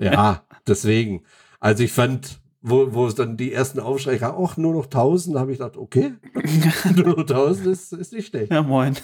ja, 0.00 0.42
deswegen. 0.66 1.22
Also 1.60 1.82
ich 1.82 1.92
fand, 1.92 2.38
wo, 2.60 2.92
wo 2.92 3.06
es 3.06 3.14
dann 3.14 3.36
die 3.36 3.52
ersten 3.52 3.78
Aufschrei 3.78 4.18
kam, 4.18 4.34
ach, 4.44 4.56
nur 4.56 4.74
noch 4.74 4.86
1000, 4.86 5.36
da 5.36 5.40
habe 5.40 5.52
ich 5.52 5.58
gedacht, 5.58 5.76
okay, 5.76 6.14
nur 6.96 7.06
noch 7.06 7.18
1000 7.18 7.66
ist, 7.68 7.92
ist 7.92 8.12
nicht 8.12 8.28
schlecht. 8.28 8.50
Ja, 8.50 8.62
moin. 8.62 8.96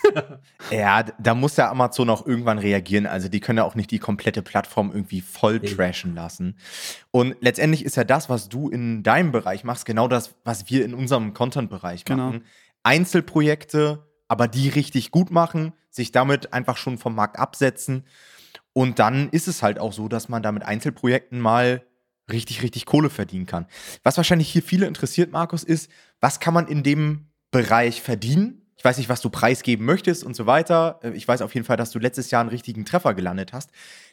ja, 0.70 1.02
da 1.18 1.34
muss 1.34 1.56
ja 1.56 1.70
Amazon 1.70 2.08
auch 2.08 2.26
irgendwann 2.26 2.58
reagieren. 2.58 3.06
Also 3.06 3.28
die 3.28 3.40
können 3.40 3.58
ja 3.58 3.64
auch 3.64 3.74
nicht 3.74 3.90
die 3.90 3.98
komplette 3.98 4.40
Plattform 4.40 4.90
irgendwie 4.90 5.20
voll 5.20 5.60
trashen 5.60 6.14
lassen. 6.14 6.56
Und 7.10 7.36
letztendlich 7.40 7.84
ist 7.84 7.96
ja 7.96 8.04
das, 8.04 8.30
was 8.30 8.48
du 8.48 8.70
in 8.70 9.02
deinem 9.02 9.32
Bereich 9.32 9.64
machst, 9.64 9.84
genau 9.84 10.08
das, 10.08 10.34
was 10.44 10.70
wir 10.70 10.84
in 10.84 10.94
unserem 10.94 11.34
Content-Bereich 11.34 12.06
genau. 12.06 12.24
machen. 12.24 12.38
Genau. 12.38 12.50
Einzelprojekte, 12.84 14.06
aber 14.28 14.48
die 14.48 14.70
richtig 14.70 15.10
gut 15.10 15.30
machen, 15.30 15.74
sich 15.90 16.10
damit 16.10 16.54
einfach 16.54 16.78
schon 16.78 16.96
vom 16.96 17.14
Markt 17.14 17.38
absetzen. 17.38 18.04
Und 18.72 18.98
dann 18.98 19.28
ist 19.28 19.46
es 19.46 19.62
halt 19.62 19.78
auch 19.78 19.92
so, 19.92 20.08
dass 20.08 20.30
man 20.30 20.42
da 20.42 20.52
mit 20.52 20.62
Einzelprojekten 20.62 21.38
mal 21.38 21.82
richtig, 22.30 22.62
richtig 22.62 22.86
Kohle 22.86 23.10
verdienen 23.10 23.46
kann. 23.46 23.66
Was 24.02 24.16
wahrscheinlich 24.16 24.50
hier 24.50 24.62
viele 24.62 24.86
interessiert, 24.86 25.32
Markus, 25.32 25.64
ist, 25.64 25.90
was 26.20 26.40
kann 26.40 26.54
man 26.54 26.68
in 26.68 26.82
dem 26.82 27.28
Bereich 27.50 28.02
verdienen? 28.02 28.62
Ich 28.76 28.84
weiß 28.84 28.98
nicht, 28.98 29.08
was 29.08 29.20
du 29.20 29.28
preisgeben 29.28 29.84
möchtest 29.84 30.22
und 30.22 30.36
so 30.36 30.46
weiter. 30.46 31.00
Äh, 31.02 31.10
ich 31.10 31.26
weiß 31.26 31.42
auf 31.42 31.52
jeden 31.54 31.66
Fall, 31.66 31.76
dass 31.76 31.90
du 31.90 31.98
letztes 31.98 32.30
Jahr 32.30 32.40
einen 32.40 32.50
richtigen 32.50 32.84
Treffer 32.84 33.14
gelandet 33.14 33.52
hast. 33.52 33.70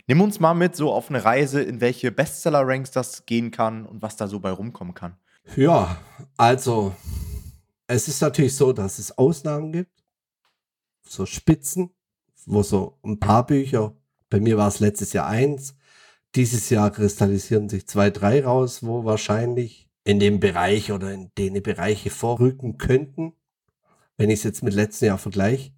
Nimm 0.08 0.22
uns 0.22 0.40
mal 0.40 0.56
mit 0.56 0.76
so 0.76 0.92
auf 0.92 1.10
eine 1.10 1.24
Reise, 1.24 1.62
in 1.62 1.82
welche 1.82 2.12
Bestseller-Ranks 2.12 2.92
das 2.92 3.26
gehen 3.26 3.52
kann 3.52 3.86
und 3.86 4.02
was 4.02 4.18
da 4.18 4.28
so 4.28 4.40
bei 4.40 4.50
rumkommen 4.50 4.96
kann. 4.96 5.18
Ja, 5.56 5.98
also 6.38 6.96
es 7.86 8.08
ist 8.08 8.22
natürlich 8.22 8.56
so, 8.56 8.74
dass 8.74 8.98
es 8.98 9.16
Ausnahmen 9.18 9.72
gibt. 9.72 10.04
So 11.08 11.28
Spitzen, 11.28 11.92
wo 12.48 12.64
so 12.64 12.98
ein 13.04 13.20
paar 13.20 13.46
Bücher, 13.46 13.96
bei 14.32 14.40
mir 14.40 14.58
war 14.58 14.68
es 14.68 14.80
letztes 14.80 15.14
Jahr 15.14 15.28
eins, 15.28 15.76
dieses 16.36 16.70
Jahr 16.70 16.92
kristallisieren 16.92 17.70
sich 17.70 17.88
zwei, 17.88 18.10
drei 18.10 18.44
raus, 18.44 18.84
wo 18.84 19.06
wahrscheinlich 19.06 19.90
in 20.04 20.20
dem 20.20 20.40
Bereich 20.40 20.92
oder 20.92 21.12
in 21.12 21.32
den 21.38 21.62
Bereiche 21.64 22.10
vorrücken 22.10 22.78
könnten, 22.78 23.34
wenn 24.18 24.30
ich 24.30 24.40
es 24.40 24.44
jetzt 24.44 24.64
mit 24.64 24.74
letztem 24.74 25.08
Jahr 25.08 25.18
vergleiche. 25.18 25.72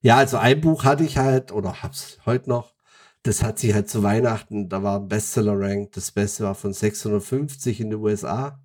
Ja, 0.00 0.16
also 0.16 0.36
ein 0.38 0.60
Buch 0.60 0.84
hatte 0.84 1.04
ich 1.04 1.18
halt 1.18 1.52
oder 1.52 1.82
hab's 1.82 2.18
heute 2.26 2.50
noch. 2.50 2.74
Das 3.22 3.42
hat 3.42 3.60
sich 3.60 3.72
halt 3.72 3.88
zu 3.88 4.02
Weihnachten, 4.02 4.68
da 4.68 4.82
war 4.82 4.98
ein 4.98 5.08
Bestseller-Rank. 5.08 5.92
Das 5.92 6.10
Beste 6.10 6.44
war 6.44 6.56
von 6.56 6.72
650 6.72 7.80
in 7.80 7.90
den 7.90 8.00
USA. 8.00 8.60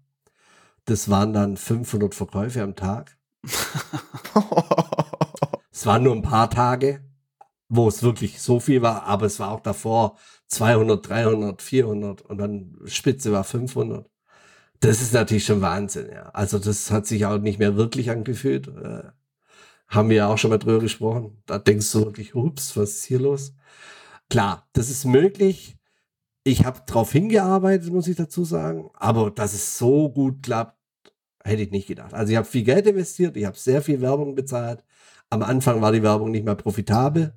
Das 0.85 1.09
waren 1.09 1.33
dann 1.33 1.57
500 1.57 2.15
Verkäufe 2.15 2.63
am 2.63 2.75
Tag. 2.75 3.17
es 5.71 5.85
waren 5.85 6.03
nur 6.03 6.15
ein 6.15 6.23
paar 6.23 6.49
Tage, 6.49 7.03
wo 7.69 7.87
es 7.87 8.01
wirklich 8.01 8.41
so 8.41 8.59
viel 8.59 8.81
war, 8.81 9.03
aber 9.03 9.27
es 9.27 9.39
war 9.39 9.51
auch 9.51 9.59
davor 9.59 10.17
200, 10.47 11.07
300, 11.09 11.61
400 11.61 12.21
und 12.21 12.37
dann 12.37 12.77
Spitze 12.85 13.31
war 13.31 13.43
500. 13.43 14.09
Das 14.79 15.01
ist 15.01 15.13
natürlich 15.13 15.45
schon 15.45 15.61
Wahnsinn, 15.61 16.09
ja. 16.11 16.29
Also 16.29 16.59
das 16.59 16.91
hat 16.91 17.07
sich 17.07 17.25
auch 17.25 17.39
nicht 17.39 17.59
mehr 17.59 17.75
wirklich 17.75 18.11
angefühlt. 18.11 18.67
Äh, 18.67 19.03
haben 19.87 20.09
wir 20.09 20.17
ja 20.17 20.27
auch 20.27 20.37
schon 20.37 20.51
mal 20.51 20.57
drüber 20.57 20.79
gesprochen. 20.79 21.41
Da 21.45 21.59
denkst 21.59 21.91
du 21.93 22.05
wirklich, 22.05 22.35
ups, 22.35 22.75
was 22.77 22.91
ist 22.91 23.05
hier 23.05 23.19
los? 23.19 23.53
Klar, 24.29 24.67
das 24.73 24.89
ist 24.89 25.05
möglich. 25.05 25.77
Ich 26.43 26.65
habe 26.65 26.81
drauf 26.85 27.11
hingearbeitet, 27.11 27.91
muss 27.91 28.07
ich 28.07 28.17
dazu 28.17 28.45
sagen. 28.45 28.89
Aber 28.93 29.31
dass 29.31 29.53
es 29.53 29.77
so 29.77 30.09
gut 30.09 30.43
klappt, 30.43 30.77
hätte 31.43 31.63
ich 31.63 31.71
nicht 31.71 31.87
gedacht. 31.87 32.13
Also 32.13 32.31
ich 32.31 32.37
habe 32.37 32.47
viel 32.47 32.63
Geld 32.63 32.87
investiert, 32.87 33.37
ich 33.37 33.45
habe 33.45 33.57
sehr 33.57 33.81
viel 33.81 34.01
Werbung 34.01 34.35
bezahlt. 34.35 34.83
Am 35.29 35.43
Anfang 35.43 35.81
war 35.81 35.91
die 35.91 36.03
Werbung 36.03 36.31
nicht 36.31 36.45
mehr 36.45 36.55
profitabel. 36.55 37.33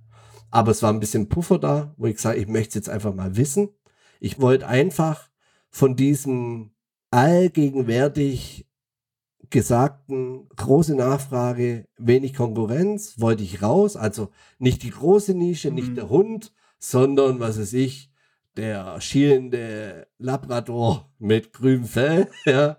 Aber 0.51 0.73
es 0.73 0.83
war 0.83 0.93
ein 0.93 1.01
bisschen 1.01 1.29
Puffer 1.29 1.59
da, 1.59 1.95
wo 1.97 2.07
ich 2.07 2.19
sage, 2.19 2.39
ich 2.39 2.49
möchte 2.49 2.71
es 2.71 2.75
jetzt 2.75 2.89
einfach 2.89 3.15
mal 3.15 3.37
wissen. 3.37 3.71
Ich 4.19 4.41
wollte 4.41 4.67
einfach 4.67 5.31
von 5.71 5.97
diesem 5.97 6.73
allgegenwärtig 7.11 8.67
gesagten 9.51 10.49
große 10.57 10.95
Nachfrage, 10.95 11.87
wenig 11.99 12.35
Konkurrenz, 12.35 13.19
wollte 13.19 13.43
ich 13.43 13.63
raus. 13.63 13.97
Also 13.97 14.31
nicht 14.59 14.83
die 14.83 14.91
große 14.91 15.35
Nische, 15.35 15.71
mhm. 15.71 15.75
nicht 15.77 15.97
der 15.97 16.09
Hund, 16.09 16.53
sondern 16.79 17.41
was 17.41 17.59
weiß 17.59 17.73
ich, 17.75 18.11
der 18.57 19.01
schielende 19.01 20.07
Labrador 20.19 21.11
mit 21.19 21.53
grünem 21.53 21.85
Fell, 21.85 22.29
ja, 22.45 22.79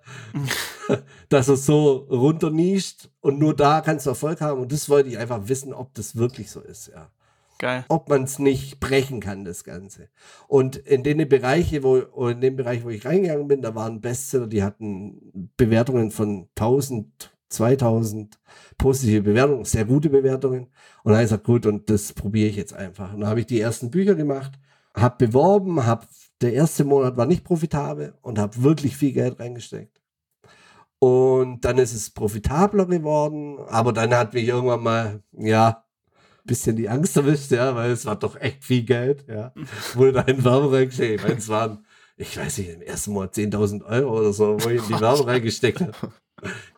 dass 1.29 1.47
er 1.47 1.57
so 1.57 2.07
runternischt 2.09 3.09
und 3.21 3.39
nur 3.39 3.55
da 3.55 3.81
kannst 3.81 4.05
du 4.05 4.11
Erfolg 4.11 4.41
haben. 4.41 4.61
Und 4.61 4.71
das 4.71 4.89
wollte 4.89 5.09
ich 5.09 5.17
einfach 5.17 5.47
wissen, 5.47 5.73
ob 5.73 5.93
das 5.93 6.15
wirklich 6.15 6.51
so 6.51 6.61
ist, 6.61 6.87
ja. 6.87 7.11
Geil. 7.61 7.85
Ob 7.89 8.09
man 8.09 8.23
es 8.23 8.39
nicht 8.39 8.79
brechen 8.79 9.19
kann, 9.19 9.45
das 9.45 9.63
Ganze. 9.63 10.09
Und 10.47 10.77
in 10.77 11.03
den 11.03 11.29
Bereiche, 11.29 11.83
wo, 11.83 11.97
in 12.27 12.41
dem 12.41 12.55
Bereich, 12.55 12.83
wo 12.83 12.89
ich 12.89 13.05
reingegangen 13.05 13.47
bin, 13.47 13.61
da 13.61 13.75
waren 13.75 14.01
Bestseller, 14.01 14.47
die 14.47 14.63
hatten 14.63 15.51
Bewertungen 15.57 16.09
von 16.09 16.49
1000, 16.57 17.31
2000 17.49 18.39
positive 18.79 19.21
Bewertungen, 19.21 19.63
sehr 19.65 19.85
gute 19.85 20.09
Bewertungen. 20.09 20.69
Und 21.03 21.11
dann 21.11 21.13
habe 21.13 21.23
ich 21.23 21.29
gesagt, 21.29 21.43
gut, 21.43 21.67
und 21.67 21.87
das 21.91 22.13
probiere 22.13 22.49
ich 22.49 22.55
jetzt 22.55 22.73
einfach. 22.73 23.13
Und 23.13 23.19
dann 23.19 23.29
habe 23.29 23.41
ich 23.41 23.45
die 23.45 23.61
ersten 23.61 23.91
Bücher 23.91 24.15
gemacht, 24.15 24.53
habe 24.95 25.27
beworben, 25.27 25.85
habe 25.85 26.07
der 26.41 26.53
erste 26.53 26.83
Monat 26.83 27.15
war 27.15 27.27
nicht 27.27 27.43
profitabel 27.43 28.15
und 28.23 28.39
habe 28.39 28.63
wirklich 28.63 28.97
viel 28.97 29.11
Geld 29.11 29.39
reingesteckt. 29.39 30.01
Und 30.97 31.63
dann 31.63 31.77
ist 31.77 31.93
es 31.93 32.09
profitabler 32.09 32.87
geworden, 32.87 33.59
aber 33.67 33.93
dann 33.93 34.15
hat 34.15 34.33
mich 34.33 34.47
irgendwann 34.47 34.81
mal, 34.81 35.23
ja, 35.33 35.85
bisschen 36.45 36.75
die 36.75 36.89
Angst 36.89 37.15
erwischt, 37.17 37.51
ja, 37.51 37.75
weil 37.75 37.91
es 37.91 38.05
war 38.05 38.15
doch 38.15 38.39
echt 38.39 38.63
viel 38.63 38.83
Geld, 38.83 39.25
ja. 39.27 39.53
Wurde 39.93 40.13
da 40.13 40.21
in 40.21 40.43
Werbung 40.43 40.73
reingesteckt. 40.73 41.15
Ich 41.15 41.23
meine, 41.23 41.37
es 41.37 41.49
waren, 41.49 41.85
ich 42.17 42.37
weiß 42.37 42.57
nicht, 42.59 42.69
im 42.69 42.81
ersten 42.81 43.11
Monat 43.11 43.35
10.000 43.35 43.85
Euro 43.85 44.19
oder 44.19 44.33
so, 44.33 44.57
wo 44.61 44.69
ich 44.69 44.81
in 44.81 44.95
die 44.95 45.01
Werbung 45.01 45.27
reingesteckt 45.27 45.81
habe. 45.81 46.13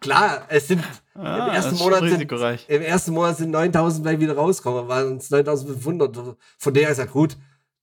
Klar, 0.02 0.45
es 0.49 0.67
sind 0.67 0.84
Ah, 1.15 1.47
im, 1.47 1.54
ersten 1.54 1.78
Monat 1.78 1.99
sind, 1.99 2.32
im 2.67 2.82
ersten 2.82 3.13
Monat 3.13 3.38
sind 3.38 3.56
9.000 3.56 4.02
gleich 4.02 4.19
wieder 4.19 4.36
rausgekommen, 4.36 4.88
waren 4.88 5.17
es 5.17 5.32
9.500. 5.32 6.36
Von 6.58 6.73
der 6.73 6.84
ich 6.84 6.89
gesagt, 6.89 7.12
gut, 7.12 7.38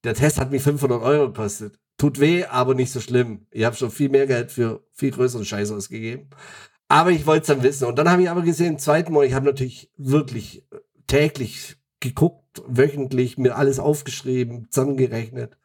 der 0.04 0.14
Test 0.14 0.38
hat 0.40 0.50
mich 0.50 0.62
500 0.62 1.00
Euro 1.00 1.28
gekostet. 1.28 1.78
Tut 1.96 2.18
weh, 2.18 2.44
aber 2.44 2.74
nicht 2.74 2.90
so 2.90 3.00
schlimm. 3.00 3.46
Ich 3.50 3.64
habe 3.64 3.76
schon 3.76 3.90
viel 3.90 4.08
mehr 4.08 4.26
Geld 4.26 4.50
für 4.50 4.82
viel 4.92 5.12
größeren 5.12 5.44
Scheiß 5.44 5.70
ausgegeben. 5.70 6.30
Aber 6.88 7.12
ich 7.12 7.24
wollte 7.26 7.42
es 7.42 7.46
dann 7.46 7.62
wissen. 7.62 7.86
Und 7.86 7.96
dann 7.96 8.10
habe 8.10 8.22
ich 8.22 8.30
aber 8.30 8.42
gesehen, 8.42 8.72
im 8.72 8.78
zweiten 8.78 9.12
Monat, 9.12 9.28
ich 9.28 9.34
habe 9.34 9.46
natürlich 9.46 9.92
wirklich 9.96 10.66
täglich 11.10 11.76
geguckt, 11.98 12.62
wöchentlich 12.66 13.36
mir 13.36 13.56
alles 13.56 13.78
aufgeschrieben, 13.78 14.68
zusammengerechnet. 14.70 15.58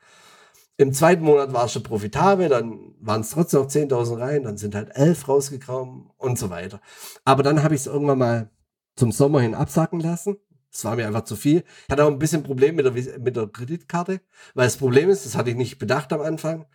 Im 0.77 0.91
zweiten 0.91 1.23
Monat 1.23 1.53
war 1.53 1.65
es 1.65 1.71
schon 1.71 1.83
profitabel, 1.83 2.49
dann 2.49 2.95
waren 2.99 3.21
es 3.21 3.29
trotzdem 3.29 3.61
noch 3.61 3.69
10.000 3.69 4.19
rein, 4.19 4.43
dann 4.43 4.57
sind 4.57 4.75
halt 4.75 4.89
11 4.93 5.27
rausgekommen 5.27 6.09
und 6.17 6.37
so 6.37 6.49
weiter. 6.49 6.81
Aber 7.23 7.43
dann 7.43 7.63
habe 7.63 7.75
ich 7.75 7.81
es 7.81 7.87
irgendwann 7.87 8.17
mal 8.17 8.49
zum 8.95 9.11
Sommer 9.11 9.39
hin 9.39 9.55
absacken 9.55 9.99
lassen. 9.99 10.37
Es 10.73 10.83
war 10.83 10.97
mir 10.97 11.07
einfach 11.07 11.23
zu 11.23 11.37
viel. 11.37 11.63
Ich 11.85 11.91
hatte 11.91 12.03
auch 12.03 12.11
ein 12.11 12.19
bisschen 12.19 12.43
Problem 12.43 12.75
mit 12.75 12.85
der, 12.85 13.19
mit 13.19 13.35
der 13.37 13.47
Kreditkarte, 13.47 14.19
weil 14.55 14.65
das 14.65 14.77
Problem 14.77 15.09
ist, 15.09 15.25
das 15.25 15.35
hatte 15.35 15.51
ich 15.51 15.55
nicht 15.55 15.77
bedacht 15.77 16.11
am 16.11 16.21
Anfang, 16.21 16.65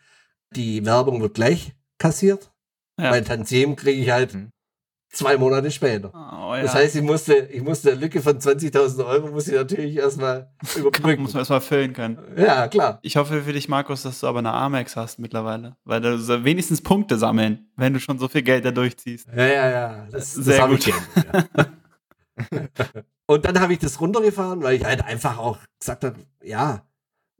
die 0.55 0.87
Werbung 0.87 1.21
wird 1.21 1.35
gleich 1.35 1.75
kassiert. 1.99 2.53
Ja. 2.99 3.11
Mein 3.11 3.25
Tantiem 3.25 3.77
kriege 3.77 4.01
ich 4.01 4.11
halt 4.11 4.35
Mhm. 4.35 4.53
Zwei 5.11 5.37
Monate 5.37 5.71
später. 5.71 6.11
Oh, 6.15 6.55
ja. 6.55 6.63
Das 6.63 6.75
heißt, 6.75 6.97
ich 6.97 7.03
musste, 7.03 7.35
ich 7.35 7.63
musste 7.63 7.93
eine 7.93 8.01
Lücke 8.01 8.23
von 8.23 8.39
20.000 8.39 9.05
Euro, 9.05 9.29
muss 9.29 9.49
ich 9.49 9.55
natürlich 9.55 9.97
erstmal 9.97 10.51
überbrücken. 10.77 11.23
muss 11.23 11.33
man 11.33 11.41
erstmal 11.41 11.61
füllen 11.61 11.93
können. 11.93 12.19
Ja, 12.37 12.69
klar. 12.69 12.99
Ich 13.03 13.17
hoffe 13.17 13.43
für 13.43 13.53
dich, 13.53 13.69
Markus, 13.69 14.03
dass 14.03 14.21
du 14.21 14.27
aber 14.27 14.39
eine 14.39 14.53
Amex 14.53 14.97
hast 14.97 15.19
mittlerweile, 15.19 15.77
weil 15.85 16.01
du 16.01 16.19
so 16.19 16.45
wenigstens 16.45 16.81
Punkte 16.83 17.19
sammeln, 17.19 17.71
wenn 17.77 17.93
du 17.93 18.01
schon 18.01 18.19
so 18.19 18.29
viel 18.29 18.43
Geld 18.43 18.65
da 18.65 18.71
durchziehst. 18.71 19.29
Ja, 19.35 19.47
ja, 19.47 19.71
ja. 19.71 20.07
Das, 20.11 20.35
das 20.35 20.45
Sehr 20.45 20.63
hab 20.63 20.71
gut. 20.71 20.87
Ich 20.87 20.87
gern, 20.87 21.45
ja. 21.59 21.67
Und 23.27 23.45
dann 23.45 23.61
habe 23.61 23.73
ich 23.73 23.79
das 23.79 24.01
runtergefahren, 24.01 24.63
weil 24.63 24.77
ich 24.77 24.85
halt 24.85 25.05
einfach 25.05 25.39
auch 25.39 25.59
gesagt 25.79 26.03
habe, 26.05 26.17
ja, 26.43 26.85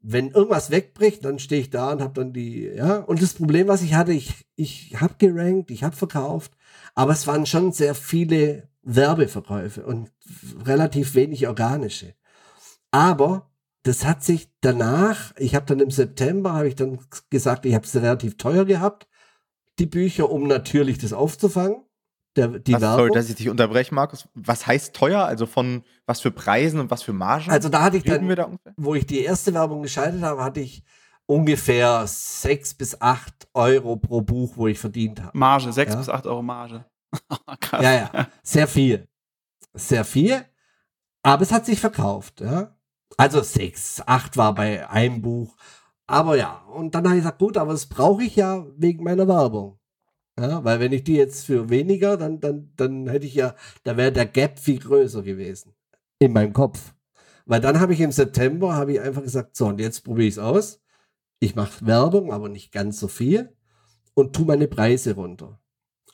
wenn 0.03 0.31
irgendwas 0.31 0.71
wegbricht, 0.71 1.25
dann 1.25 1.39
stehe 1.39 1.61
ich 1.61 1.71
da 1.71 1.93
und 1.93 2.01
habe 2.01 2.15
dann 2.15 2.33
die, 2.33 2.63
ja. 2.65 2.99
Und 2.99 3.21
das 3.21 3.35
Problem, 3.35 3.69
was 3.69 3.83
ich 3.83 3.95
hatte, 3.95 4.13
ich, 4.13 4.47
ich 4.57 5.01
habe 5.01 5.15
gerankt, 5.19 5.71
ich 5.71 5.83
habe 5.83 5.97
verkauft, 5.97 6.53
aber 6.95 7.13
es 7.13 7.27
waren 7.27 7.47
schon 7.47 7.73
sehr 7.73 7.95
viele 7.95 8.69
Werbeverkäufe 8.83 9.85
und 9.85 10.11
relativ 10.65 11.15
wenig 11.15 11.47
organische. 11.49 12.15
Aber 12.91 13.51
das 13.83 14.05
hat 14.05 14.23
sich 14.23 14.51
danach, 14.61 15.33
ich 15.39 15.55
habe 15.55 15.67
dann 15.67 15.81
im 15.81 15.91
September, 15.91 16.53
habe 16.53 16.69
ich 16.69 16.75
dann 16.75 16.99
gesagt, 17.31 17.65
ich 17.67 17.75
habe 17.75 17.85
es 17.85 17.95
relativ 17.97 18.37
teuer 18.37 18.65
gehabt, 18.65 19.07
die 19.79 19.87
Bücher, 19.87 20.31
um 20.31 20.47
natürlich 20.47 20.99
das 20.99 21.13
aufzufangen. 21.13 21.85
Der, 22.37 22.49
die 22.49 22.75
was, 22.75 22.83
Werbung. 22.83 22.99
sorry, 22.99 23.11
dass 23.13 23.29
ich 23.29 23.35
dich 23.37 23.49
unterbreche, 23.49 23.95
Markus. 23.95 24.29
Was 24.35 24.67
heißt 24.67 24.95
teuer? 24.95 25.25
Also 25.25 25.47
von 25.47 25.83
was 26.07 26.21
für 26.21 26.31
Preisen 26.31 26.79
und 26.79 26.91
was 26.91 27.03
für 27.03 27.13
Margen? 27.13 27.51
Also 27.51 27.69
da 27.69 27.83
hatte 27.83 27.97
ich 27.97 28.05
dann, 28.05 28.29
da 28.29 28.51
wo 28.77 28.95
ich 28.95 29.07
die 29.07 29.21
erste 29.21 29.53
Werbung 29.53 29.83
geschaltet 29.83 30.23
habe, 30.23 30.45
hatte 30.45 30.61
ich 30.61 30.85
ungefähr 31.31 32.07
sechs 32.07 32.75
bis 32.75 33.01
acht 33.01 33.49
Euro 33.55 33.97
pro 33.97 34.21
Buch, 34.21 34.53
wo 34.57 34.67
ich 34.67 34.79
verdient 34.79 35.23
habe. 35.23 35.37
Marge, 35.39 35.73
6 35.73 35.93
Ja. 35.93 35.99
bis 35.99 36.09
8 36.09 36.27
Euro 36.27 36.43
Marge. 36.43 36.85
Krass. 37.61 37.83
Ja, 37.83 37.93
ja, 37.93 38.29
sehr 38.43 38.67
viel. 38.67 39.07
Sehr 39.73 40.05
viel. 40.05 40.45
Aber 41.23 41.43
es 41.43 41.53
hat 41.53 41.67
sich 41.67 41.81
verkauft, 41.81 42.41
ja. 42.41 42.77
Also 43.17 43.43
sechs, 43.43 44.03
acht 44.07 44.37
war 44.37 44.55
bei 44.55 44.89
einem 44.89 45.21
Buch. 45.21 45.57
Aber 46.07 46.37
ja, 46.37 46.63
und 46.75 46.95
dann 46.95 47.05
habe 47.05 47.17
ich 47.17 47.23
gesagt, 47.23 47.39
gut, 47.39 47.57
aber 47.57 47.73
das 47.73 47.87
brauche 47.87 48.23
ich 48.25 48.37
ja 48.37 48.65
wegen 48.77 49.05
meiner 49.05 49.29
Werbung. 49.29 49.79
Ja, 50.39 50.65
weil 50.65 50.81
wenn 50.81 50.93
ich 50.93 51.05
die 51.05 51.17
jetzt 51.17 51.45
für 51.45 51.69
weniger, 51.69 52.17
dann, 52.17 52.41
dann, 52.41 52.73
dann 52.77 53.09
hätte 53.09 53.27
ich 53.27 53.35
ja, 53.35 53.55
da 53.85 53.97
wäre 53.97 54.11
der 54.13 54.27
Gap 54.27 54.59
viel 54.59 54.79
größer 54.79 55.23
gewesen. 55.23 55.75
In 56.19 56.33
meinem 56.33 56.53
Kopf. 56.53 56.95
Weil 57.47 57.61
dann 57.61 57.79
habe 57.81 57.93
ich 57.93 58.01
im 58.01 58.13
September, 58.13 58.75
habe 58.75 58.93
ich 58.95 59.01
einfach 59.01 59.23
gesagt, 59.23 59.57
so, 59.57 59.67
und 59.67 59.81
jetzt 59.81 60.03
probiere 60.05 60.29
ich 60.29 60.35
es 60.35 60.39
aus. 60.39 60.81
Ich 61.41 61.55
mache 61.55 61.87
Werbung, 61.87 62.33
aber 62.33 62.49
nicht 62.49 62.71
ganz 62.71 63.01
so 63.01 63.09
viel. 63.09 63.57
Und 64.15 64.37
tu 64.37 64.45
meine 64.45 64.69
Preise 64.69 65.15
runter. 65.15 65.61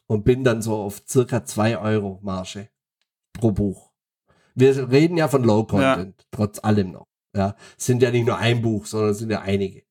Und 0.06 0.24
bin 0.24 0.44
dann 0.44 0.62
so 0.62 0.76
auf 0.76 1.02
circa 1.06 1.44
zwei 1.44 1.78
Euro 1.78 2.20
Marge 2.22 2.68
pro 3.32 3.50
Buch. 3.50 3.90
Wir 4.54 4.90
reden 4.90 5.16
ja 5.16 5.28
von 5.28 5.42
Low 5.42 5.64
Content, 5.64 6.26
trotz 6.30 6.62
allem 6.62 6.92
noch. 6.92 7.08
Ja, 7.34 7.56
es 7.76 7.86
sind 7.86 8.02
ja 8.02 8.10
nicht 8.10 8.26
nur 8.26 8.38
ein 8.38 8.62
Buch, 8.62 8.86
sondern 8.86 9.10
es 9.10 9.18
sind 9.18 9.30
ja 9.30 9.42
einige. 9.42 9.82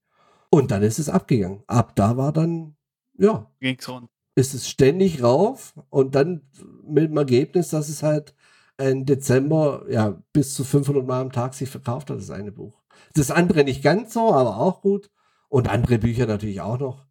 Und 0.49 0.71
dann 0.71 0.81
ist 0.83 0.99
es 0.99 1.09
abgegangen. 1.09 1.63
Ab 1.67 1.95
da 1.95 2.15
war 2.15 2.31
dann, 2.31 2.77
ja, 3.17 3.51
Ging's 3.59 3.87
rund. 3.89 4.09
ist 4.35 4.53
es 4.53 4.69
ständig 4.69 5.21
rauf 5.21 5.75
und 5.89 6.15
dann 6.15 6.49
mit 6.87 7.09
dem 7.09 7.17
Ergebnis, 7.17 7.69
dass 7.69 7.89
es 7.89 8.01
halt 8.01 8.33
im 8.77 9.05
Dezember 9.05 9.85
ja 9.89 10.21
bis 10.33 10.53
zu 10.53 10.63
500 10.63 11.05
Mal 11.05 11.21
am 11.21 11.31
Tag 11.31 11.53
sich 11.53 11.69
verkauft 11.69 12.09
hat, 12.09 12.17
das 12.17 12.31
eine 12.31 12.51
Buch. 12.51 12.81
Das 13.13 13.31
andere 13.31 13.63
nicht 13.65 13.83
ganz 13.83 14.13
so, 14.13 14.33
aber 14.33 14.57
auch 14.57 14.81
gut. 14.81 15.11
Und 15.55 15.69
andere 15.69 15.99
Bücher 15.99 16.25
natürlich 16.25 16.59
auch 16.59 16.77
noch. 16.77 17.05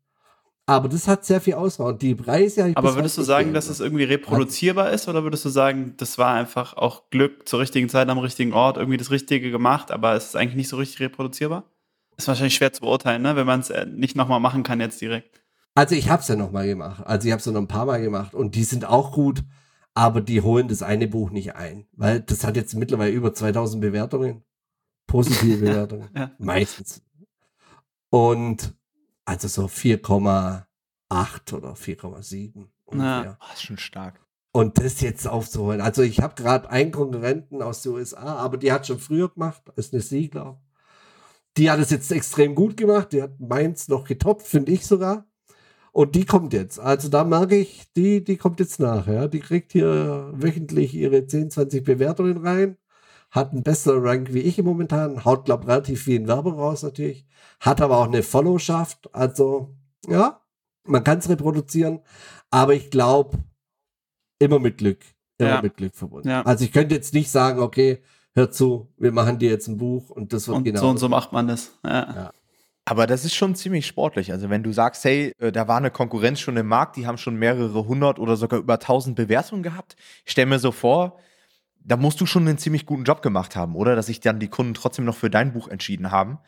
Aber 0.67 0.91
das 0.91 1.09
hat 1.09 1.25
sehr 1.25 1.41
viel 1.41 1.55
Auswahl. 1.55 1.95
Und 1.95 2.03
die 2.03 2.15
Preise 2.15 2.73
Aber 2.75 2.95
würdest 2.95 3.17
du 3.17 3.23
sagen, 3.23 3.55
dass 3.55 3.71
es 3.71 3.81
irgendwie 3.81 4.05
reproduzierbar 4.05 4.91
ist 4.91 5.09
oder 5.09 5.23
würdest 5.23 5.47
du 5.47 5.49
sagen, 5.49 5.95
das 5.97 6.19
war 6.19 6.35
einfach 6.35 6.77
auch 6.77 7.09
Glück 7.09 7.49
zur 7.49 7.61
richtigen 7.61 7.89
Zeit 7.89 8.07
am 8.11 8.19
richtigen 8.19 8.53
Ort, 8.53 8.77
irgendwie 8.77 8.99
das 8.99 9.11
Richtige 9.11 9.51
gemacht, 9.51 9.91
aber 9.91 10.13
es 10.13 10.27
ist 10.27 10.37
eigentlich 10.37 10.57
nicht 10.57 10.69
so 10.69 10.77
richtig 10.77 11.01
reproduzierbar? 11.01 11.65
Ist 12.19 12.29
wahrscheinlich 12.29 12.55
schwer 12.55 12.71
zu 12.71 12.83
beurteilen, 12.83 13.23
ne? 13.23 13.35
wenn 13.35 13.47
man 13.47 13.61
es 13.61 13.71
äh, 13.71 13.87
nicht 13.87 14.15
nochmal 14.15 14.41
machen 14.41 14.63
kann 14.63 14.79
jetzt 14.79 15.01
direkt. 15.01 15.41
Also 15.75 15.95
ich 15.95 16.11
habe 16.11 16.21
es 16.21 16.29
ja 16.29 16.37
noch 16.37 16.53
mal 16.53 16.67
gemacht. 16.67 17.03
Also 17.07 17.27
ich 17.27 17.33
habe 17.33 17.41
es 17.41 17.47
noch 17.47 17.59
ein 17.59 17.67
paar 17.67 17.87
Mal 17.87 18.03
gemacht 18.03 18.35
und 18.35 18.57
die 18.57 18.65
sind 18.65 18.85
auch 18.85 19.13
gut, 19.13 19.43
aber 19.95 20.21
die 20.21 20.43
holen 20.43 20.69
das 20.69 20.83
eine 20.83 21.09
Buch 21.09 21.31
nicht 21.31 21.55
ein, 21.57 21.87
weil 21.93 22.21
das 22.21 22.45
hat 22.45 22.57
jetzt 22.57 22.75
mittlerweile 22.75 23.13
über 23.13 23.33
2000 23.33 23.81
Bewertungen, 23.81 24.45
positive 25.07 25.57
Bewertungen, 25.65 26.11
Ja. 26.15 26.33
meistens. 26.37 27.01
Und 28.15 28.77
also 29.25 29.49
so 29.49 29.65
4,8 29.65 31.53
oder 31.53 31.73
4,7 31.73 32.69
ungefähr. 32.85 33.25
Ja. 33.25 33.39
Oh, 33.41 33.53
ist 33.53 33.65
schon 33.65 33.77
stark. 33.77 34.21
Und 34.53 34.79
das 34.79 35.01
jetzt 35.01 35.27
aufzuholen. 35.27 35.81
Also 35.81 36.03
ich 36.03 36.21
habe 36.21 36.41
gerade 36.41 36.71
einen 36.71 36.93
Konkurrenten 36.93 37.61
aus 37.61 37.83
den 37.83 37.91
USA, 37.91 38.37
aber 38.37 38.57
die 38.57 38.71
hat 38.71 38.87
schon 38.87 39.01
früher 39.01 39.31
gemacht, 39.31 39.65
ist 39.75 39.93
eine 39.93 40.01
Siegler. 40.01 40.63
Die 41.57 41.69
hat 41.69 41.81
es 41.81 41.91
jetzt 41.91 42.13
extrem 42.13 42.55
gut 42.55 42.77
gemacht. 42.77 43.13
Die 43.13 43.21
hat 43.21 43.41
meins 43.41 43.89
noch 43.89 44.05
getoppt, 44.05 44.47
finde 44.47 44.71
ich 44.71 44.87
sogar. 44.87 45.27
Und 45.91 46.15
die 46.15 46.25
kommt 46.25 46.53
jetzt. 46.53 46.79
Also 46.79 47.09
da 47.09 47.25
merke 47.25 47.57
ich, 47.57 47.93
die, 47.95 48.23
die 48.23 48.37
kommt 48.37 48.61
jetzt 48.61 48.79
nach. 48.79 49.09
Ja. 49.09 49.27
Die 49.27 49.41
kriegt 49.41 49.73
hier 49.73 50.31
wöchentlich 50.35 50.95
ihre 50.95 51.27
10, 51.27 51.51
20 51.51 51.83
Bewertungen 51.83 52.37
rein. 52.47 52.77
Hat 53.35 53.51
einen 53.51 53.65
besseren 53.65 54.07
Rank 54.07 54.33
wie 54.33 54.41
ich 54.41 54.59
im 54.59 54.65
momentan. 54.65 55.25
Haut, 55.25 55.45
glaube 55.45 55.67
relativ 55.67 56.05
viel 56.05 56.21
in 56.21 56.29
Werbung 56.29 56.55
raus 56.55 56.85
natürlich. 56.85 57.27
Hat 57.59 57.81
aber 57.81 57.99
auch 57.99 58.07
eine 58.07 58.23
Followschaft. 58.23 59.13
Also, 59.13 59.75
ja, 60.07 60.41
man 60.85 61.03
kann 61.03 61.19
es 61.19 61.29
reproduzieren. 61.29 61.99
Aber 62.51 62.75
ich 62.75 62.91
glaube, 62.91 63.39
immer 64.39 64.61
mit 64.61 64.79
Glück. 64.79 65.01
Immer 65.39 65.51
Ja. 65.51 65.63
mit 65.63 65.77
Glück 65.77 65.97
verbunden. 65.97 66.29
Ja. 66.29 66.43
Also 66.43 66.65
ich 66.65 66.71
könnte 66.71 66.95
jetzt 66.95 67.13
nicht 67.13 67.29
sagen, 67.29 67.59
okay, 67.59 68.03
hör 68.37 68.53
zu, 68.53 68.93
wir 68.99 69.11
machen 69.11 69.41
dir 69.41 69.51
jetzt 69.51 69.67
ein 69.67 69.79
Buch 69.79 70.11
und 70.11 70.33
das 70.33 70.47
wird 70.47 70.59
Und 70.59 70.65
genau. 70.65 70.81
so 70.81 70.89
und 70.91 70.99
so 70.99 71.09
macht 71.09 71.33
man 71.33 71.49
das. 71.49 71.77
Ja. 71.85 71.91
Ja. 72.15 72.33
Aber 72.85 73.09
das 73.09 73.25
ist 73.25 73.35
schon 73.35 73.57
ziemlich 73.57 73.87
sportlich. 73.87 74.31
Also 74.31 74.49
wenn 74.49 74.63
du 74.63 74.71
sagst, 74.73 75.05
hey, 75.05 75.33
äh, 75.39 75.51
da 75.51 75.67
war 75.67 75.79
eine 75.79 75.91
Konkurrenz 75.91 76.39
schon 76.39 76.57
im 76.57 76.69
Markt, 76.69 76.97
die 76.97 77.07
haben 77.07 77.19
schon 77.19 77.35
mehrere 77.37 77.89
hundert 77.89 78.21
oder 78.21 78.37
sogar 78.37 78.61
über 78.61 78.79
tausend 78.79 79.17
Bewertungen 79.17 79.63
gehabt. 79.65 79.97
Ich 80.25 80.33
stell 80.33 80.47
mir 80.47 80.59
so 80.61 80.71
vor, 80.71 81.19
da 81.85 81.97
musst 81.97 82.21
du 82.21 82.27
schon 82.27 82.49
einen 82.49 82.59
ziemlich 82.59 82.87
guten 82.87 83.05
Job 83.05 83.23
gemacht 83.23 83.57
haben, 83.57 83.77
oder? 83.77 83.95
Dass 83.95 84.07
sich 84.07 84.21
dann 84.21 84.41
die 84.41 84.49
Kunden 84.49 84.75
trotzdem 84.75 85.05
noch 85.05 85.17
für 85.17 85.31
dein 85.31 85.53
Buch 85.53 85.69
entschieden 85.69 86.11
haben. 86.11 86.39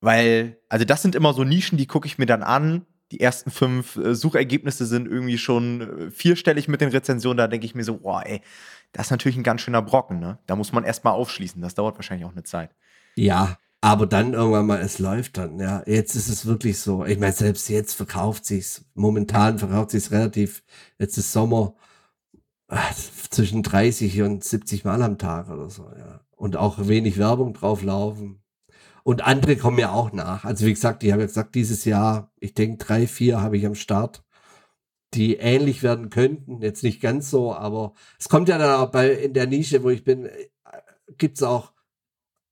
Weil, 0.00 0.58
also 0.68 0.84
das 0.84 1.02
sind 1.02 1.14
immer 1.14 1.32
so 1.32 1.44
Nischen, 1.44 1.78
die 1.78 1.86
gucke 1.86 2.06
ich 2.06 2.18
mir 2.18 2.26
dann 2.26 2.42
an. 2.42 2.84
Die 3.12 3.20
ersten 3.20 3.50
fünf 3.50 3.96
äh, 3.96 4.14
Suchergebnisse 4.14 4.86
sind 4.86 5.06
irgendwie 5.06 5.38
schon 5.38 5.80
äh, 5.80 6.10
vierstellig 6.10 6.66
mit 6.66 6.80
den 6.80 6.88
Rezensionen. 6.88 7.36
Da 7.36 7.46
denke 7.46 7.66
ich 7.66 7.74
mir 7.74 7.84
so, 7.84 7.98
boah, 7.98 8.24
ey, 8.26 8.40
das 8.92 9.06
ist 9.06 9.10
natürlich 9.10 9.36
ein 9.36 9.44
ganz 9.44 9.60
schöner 9.60 9.82
Brocken, 9.82 10.18
ne? 10.18 10.38
Da 10.46 10.56
muss 10.56 10.72
man 10.72 10.84
erstmal 10.84 11.12
aufschließen. 11.12 11.62
Das 11.62 11.74
dauert 11.74 11.96
wahrscheinlich 11.96 12.26
auch 12.26 12.32
eine 12.32 12.42
Zeit. 12.42 12.70
Ja, 13.14 13.58
aber 13.80 14.06
dann 14.06 14.32
irgendwann 14.32 14.66
mal, 14.66 14.80
es 14.80 14.98
läuft 14.98 15.38
dann, 15.38 15.60
ja. 15.60 15.82
Jetzt 15.86 16.14
ist 16.14 16.28
es 16.28 16.46
wirklich 16.46 16.78
so. 16.78 17.04
Ich 17.04 17.18
meine, 17.18 17.32
selbst 17.32 17.68
jetzt 17.68 17.94
verkauft 17.94 18.44
sich's. 18.44 18.84
Momentan 18.94 19.58
verkauft 19.58 19.90
sich's 19.90 20.10
relativ. 20.10 20.62
Jetzt 20.98 21.18
ist 21.18 21.32
Sommer. 21.32 21.74
Zwischen 23.30 23.62
30 23.62 24.22
und 24.22 24.44
70 24.44 24.84
Mal 24.84 25.02
am 25.02 25.18
Tag 25.18 25.50
oder 25.50 25.70
so, 25.70 25.84
ja. 25.96 26.20
Und 26.36 26.56
auch 26.56 26.88
wenig 26.88 27.18
Werbung 27.18 27.54
drauf 27.54 27.82
laufen. 27.82 28.42
Und 29.04 29.22
andere 29.22 29.56
kommen 29.56 29.78
ja 29.78 29.92
auch 29.92 30.12
nach. 30.12 30.44
Also 30.44 30.66
wie 30.66 30.72
gesagt, 30.72 31.02
ich 31.04 31.12
habe 31.12 31.22
ja 31.22 31.26
gesagt, 31.26 31.54
dieses 31.54 31.84
Jahr, 31.84 32.32
ich 32.38 32.54
denke, 32.54 32.84
drei, 32.84 33.06
vier 33.06 33.40
habe 33.40 33.56
ich 33.56 33.66
am 33.66 33.74
Start, 33.74 34.24
die 35.14 35.36
ähnlich 35.36 35.82
werden 35.82 36.10
könnten. 36.10 36.62
Jetzt 36.62 36.82
nicht 36.82 37.00
ganz 37.00 37.30
so, 37.30 37.54
aber 37.54 37.94
es 38.18 38.28
kommt 38.28 38.48
ja 38.48 38.58
dann 38.58 38.80
auch 38.80 38.90
bei 38.90 39.10
in 39.12 39.34
der 39.34 39.46
Nische, 39.46 39.82
wo 39.82 39.90
ich 39.90 40.04
bin, 40.04 40.26
äh, 40.26 40.48
gibt's 41.18 41.42
auch 41.42 41.72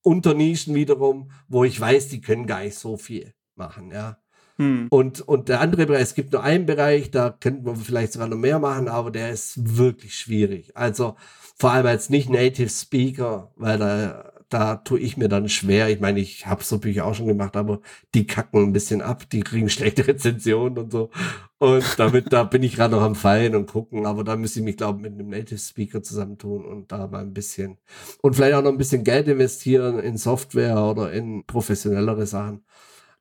Unternischen 0.02 0.74
wiederum, 0.74 1.30
wo 1.48 1.64
ich 1.64 1.78
weiß, 1.78 2.08
die 2.08 2.20
können 2.20 2.46
gar 2.46 2.62
nicht 2.62 2.78
so 2.78 2.96
viel 2.96 3.34
machen, 3.54 3.90
ja. 3.90 4.18
Hm. 4.60 4.88
Und, 4.90 5.22
und 5.22 5.48
der 5.48 5.62
andere 5.62 5.86
Bereich, 5.86 6.02
es 6.02 6.14
gibt 6.14 6.34
nur 6.34 6.42
einen 6.42 6.66
Bereich, 6.66 7.10
da 7.10 7.30
könnten 7.30 7.64
wir 7.64 7.74
vielleicht 7.76 8.12
sogar 8.12 8.28
noch 8.28 8.36
mehr 8.36 8.58
machen, 8.58 8.88
aber 8.88 9.10
der 9.10 9.30
ist 9.30 9.78
wirklich 9.78 10.14
schwierig. 10.14 10.76
Also 10.76 11.16
vor 11.56 11.72
allem 11.72 11.86
als 11.86 12.10
nicht 12.10 12.28
Native 12.28 12.68
Speaker, 12.68 13.52
weil 13.56 13.78
da, 13.78 14.32
da 14.50 14.76
tue 14.76 15.00
ich 15.00 15.16
mir 15.16 15.30
dann 15.30 15.48
schwer. 15.48 15.88
Ich 15.88 16.00
meine, 16.00 16.20
ich 16.20 16.46
habe 16.46 16.62
so 16.62 16.76
Bücher 16.76 17.06
auch 17.06 17.14
schon 17.14 17.26
gemacht, 17.26 17.56
aber 17.56 17.80
die 18.14 18.26
kacken 18.26 18.64
ein 18.64 18.72
bisschen 18.74 19.00
ab, 19.00 19.30
die 19.30 19.40
kriegen 19.40 19.70
schlechte 19.70 20.06
Rezensionen 20.06 20.76
und 20.76 20.92
so. 20.92 21.08
Und 21.56 21.98
damit, 21.98 22.30
da 22.30 22.44
bin 22.44 22.62
ich 22.62 22.76
gerade 22.76 22.94
noch 22.94 23.02
am 23.02 23.14
Fallen 23.14 23.54
und 23.54 23.64
gucken, 23.64 24.04
aber 24.04 24.24
da 24.24 24.36
müsste 24.36 24.58
ich 24.58 24.66
mich, 24.66 24.76
glaube 24.76 24.98
ich, 24.98 25.10
mit 25.10 25.18
einem 25.18 25.30
Native 25.30 25.58
Speaker 25.58 26.02
zusammentun 26.02 26.66
und 26.66 26.92
da 26.92 27.06
mal 27.06 27.22
ein 27.22 27.32
bisschen 27.32 27.78
und 28.20 28.36
vielleicht 28.36 28.54
auch 28.56 28.62
noch 28.62 28.72
ein 28.72 28.78
bisschen 28.78 29.04
Geld 29.04 29.26
investieren 29.26 30.00
in 30.00 30.18
Software 30.18 30.84
oder 30.84 31.12
in 31.12 31.46
professionellere 31.46 32.26
Sachen. 32.26 32.62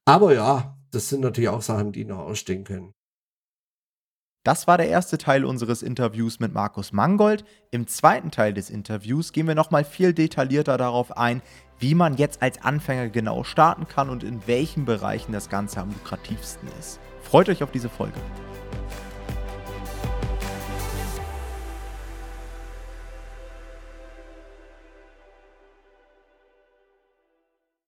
Aber 0.04 0.34
ja, 0.34 0.79
das 0.92 1.10
sind 1.10 1.22
natürlich 1.22 1.50
auch 1.50 1.62
Sachen, 1.62 1.92
die 1.92 2.06
noch 2.06 2.20
ausstehen 2.20 2.64
können. 2.64 2.94
Das 4.46 4.68
war 4.68 4.78
der 4.78 4.88
erste 4.88 5.18
Teil 5.18 5.44
unseres 5.44 5.84
Interviews 5.84 6.40
mit 6.40 6.54
Markus 6.54 6.94
Mangold. 6.94 7.44
Im 7.72 7.88
zweiten 7.88 8.32
Teil 8.32 8.54
des 8.54 8.70
Interviews 8.70 9.34
gehen 9.34 9.48
wir 9.48 9.56
nochmal 9.56 9.84
viel 9.84 10.14
detaillierter 10.14 10.78
darauf 10.78 11.18
ein, 11.18 11.42
wie 11.78 11.94
man 11.94 12.16
jetzt 12.16 12.42
als 12.42 12.62
Anfänger 12.62 13.10
genau 13.10 13.44
starten 13.44 13.88
kann 13.88 14.10
und 14.10 14.24
in 14.24 14.48
welchen 14.48 14.86
Bereichen 14.86 15.34
das 15.34 15.50
Ganze 15.50 15.82
am 15.82 15.90
lukrativsten 15.90 16.70
ist. 16.80 17.00
Freut 17.22 17.50
euch 17.50 17.64
auf 17.64 17.72
diese 17.72 17.90
Folge. 17.90 18.20